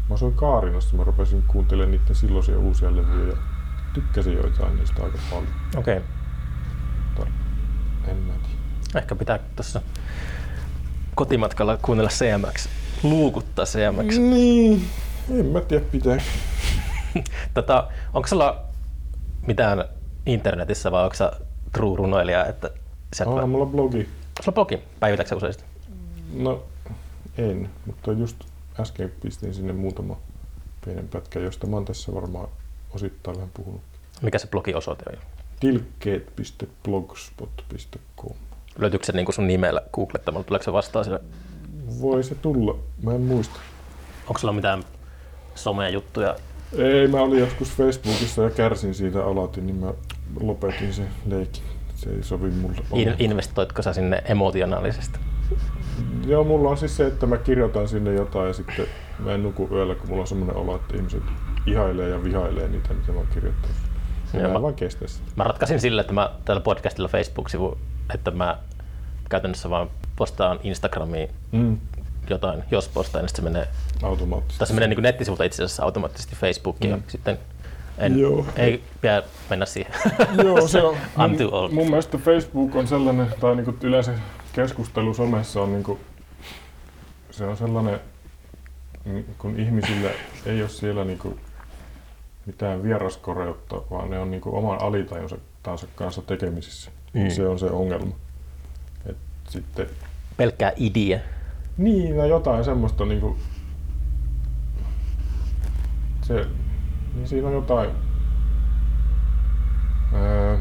[0.09, 3.37] Mä asuin Kaarinassa, mä rupesin kuuntelemaan niiden silloisia uusia levyjä ja
[3.95, 5.49] tykkäsin joitain niistä aika paljon.
[5.77, 5.97] Okei.
[5.97, 6.09] Okay.
[7.17, 8.99] Mutta en mä tiedä.
[8.99, 9.83] Ehkä pitää tuossa
[11.15, 12.69] kotimatkalla kuunnella CMX.
[13.03, 14.19] Luukuttaa CMX.
[14.19, 14.89] Niin,
[15.31, 16.19] en mä tiedä pitää.
[17.55, 18.65] tota, onko sulla
[19.47, 19.85] mitään
[20.27, 21.33] internetissä vai onko sä
[21.73, 22.47] true runoilija?
[22.47, 22.71] Että
[23.15, 24.09] sieltä Onhan vaan- mulla blogi.
[24.41, 25.65] Sulla on blogi, päivitätkö sä useasti?
[26.35, 26.63] No,
[27.39, 28.37] en, mutta just
[28.81, 30.17] äsken pistin sinne muutama
[30.85, 32.49] pienen pätkä, josta mä oon tässä varmaan
[32.95, 33.81] osittain vähän puhunut.
[34.23, 35.17] Mikä se blogiosoite on?
[35.61, 38.37] tilkkeet.blogspot.com
[38.79, 40.45] Löytyykö se niin sun nimellä googlettamalla?
[40.45, 41.21] Tuleeko se vastaan sille?
[42.01, 43.61] Voi se tulla, mä en muista.
[44.27, 44.83] Onko sulla mitään
[45.55, 46.37] somejuttuja?
[46.79, 49.95] Ei, mä olin joskus Facebookissa ja kärsin siitä alati, niin mä
[50.41, 51.63] lopetin sen leikin.
[51.95, 52.77] Se ei sovi mulle.
[52.95, 55.19] In- investoitko sä sinne emotionaalisesti?
[56.27, 58.87] Joo, mulla on siis se, että mä kirjoitan sinne jotain ja sitten
[59.19, 61.23] mä en nuku yöllä, kun mulla on semmoinen olo, että ihmiset
[61.67, 63.77] ihailee ja vihailee niitä, mitä mä oon kirjoittanut.
[64.43, 65.25] Mä mä- vaan kestä sitä.
[65.37, 67.79] Mä ratkaisin sille, että mä tällä podcastilla Facebook-sivu,
[68.15, 68.59] että mä
[69.29, 71.79] käytännössä vaan postaan Instagramiin Mm.
[72.31, 73.69] jotain, jos postaan, niin sitten se menee,
[74.03, 74.59] Automaattisesti.
[74.59, 77.03] tai se menee niin nettisivulta itse asiassa automaattisesti Facebookiin, Mm.
[77.07, 77.39] ja sitten
[77.99, 78.47] en, Joo.
[78.57, 79.93] ei pidä mennä siihen.
[80.45, 80.97] Joo, se on.
[81.19, 81.71] I'm too old.
[81.73, 84.13] Mun, mielestä Facebook on sellainen, tai niinku yleensä
[84.53, 86.01] keskustelu somessa on niinku,
[87.31, 88.01] se on sellainen,
[89.39, 90.11] kun ihmisillä
[90.47, 91.39] ei ole siellä niinku
[92.47, 95.37] mitään vieraskoreutta, vaan ne on niinku oman alitajunsa
[95.95, 96.91] kanssa tekemisissä.
[97.15, 97.31] Mm.
[97.31, 98.15] Se on se ongelma.
[99.07, 99.17] Et
[99.49, 99.87] sitten,
[100.37, 101.19] Pelkkää idea.
[101.77, 103.37] niin, no jotain semmoista niinku,
[106.23, 106.47] se,
[107.15, 107.91] niin siinä on jotain
[110.15, 110.59] ää,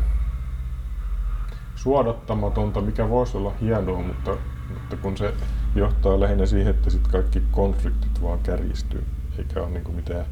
[1.76, 4.38] suodattamatonta, mikä voisi olla hienoa, mutta,
[4.74, 5.34] mutta kun se
[5.76, 9.06] johtaa lähinnä siihen, että sit kaikki konfliktit vaan kärjistyy,
[9.38, 10.26] eikä ole niinku mitään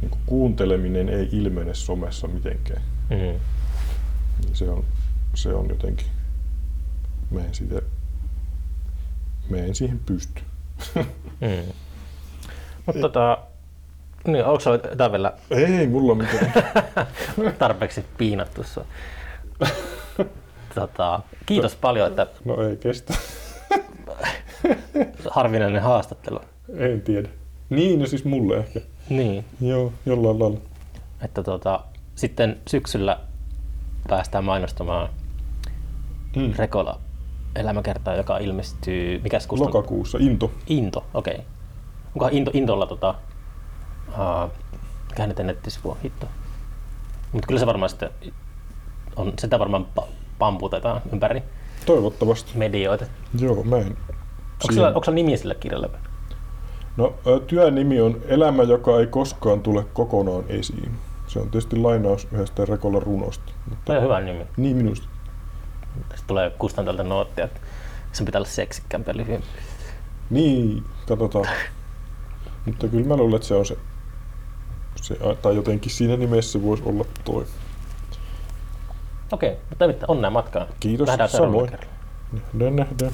[0.00, 2.82] niinku kuunteleminen ei ilmene somessa mitenkään.
[3.10, 3.16] Mm.
[3.16, 3.40] Niin
[4.56, 4.84] se on,
[5.34, 6.06] se on jotenkin,
[7.30, 7.82] mä en, sitä,
[9.50, 10.42] mä en siihen pysty.
[11.40, 11.72] Mm.
[12.86, 13.38] Mutta tota,
[14.26, 16.52] niin, onko sulla jotain vielä Ei mulla mitään.
[17.58, 18.84] tarpeeksi piinattu sua?
[20.74, 23.14] Tota, kiitos paljon, että No ei kestä.
[25.30, 26.40] harvinainen haastattelu.
[26.76, 27.28] En tiedä.
[27.70, 28.80] Niin, no siis mulle ehkä.
[29.08, 30.58] Niin, Joo, jollain lailla.
[31.22, 31.80] että tota,
[32.14, 33.18] sitten syksyllä
[34.08, 35.08] päästään mainostamaan
[36.36, 36.52] Mm.
[36.58, 37.00] Rekola
[37.56, 39.74] elämäkertaa, joka ilmestyy, mikäs kustannus?
[39.74, 40.50] Lokakuussa, Into.
[40.66, 41.34] Into, okei.
[41.34, 41.46] Okay.
[42.14, 43.14] Onkohan Into, Intolla tota,
[44.08, 44.50] uh,
[45.08, 45.40] mikä nyt
[46.04, 46.26] hitto.
[47.32, 48.10] Mutta kyllä se varmaan sitten
[49.16, 50.06] on, sitä varmaan pa-
[50.38, 51.42] pamputetaan ympäri
[51.86, 52.58] Toivottavasti.
[52.58, 53.06] medioita.
[53.40, 53.86] Joo, mä en.
[53.86, 55.90] Onko sillä, onko sillä nimi sille kirjalle?
[56.98, 57.14] No,
[57.46, 60.92] työn nimi on Elämä, joka ei koskaan tule kokonaan esiin.
[61.26, 63.52] Se on tietysti lainaus yhdestä Rekola runosta.
[63.68, 64.46] Mutta Toi on hyvä nimi.
[64.56, 65.06] niin minusta.
[65.98, 67.60] Sitten tulee kustantajalta noottia, että
[68.12, 69.46] sen pitää olla seksikkäämpi lyhyempi.
[70.30, 71.46] Niin, katsotaan.
[72.66, 73.76] Mutta kyllä mä luulen, että se on se,
[75.02, 77.46] se tai jotenkin siinä nimessä voisi olla toi.
[79.32, 80.66] Okei, mutta ei mitään, onnea matkaan.
[80.80, 81.70] Kiitos, Nähdään samoin.
[81.70, 81.92] kerralla.
[82.52, 83.12] Nähdään, nähdään.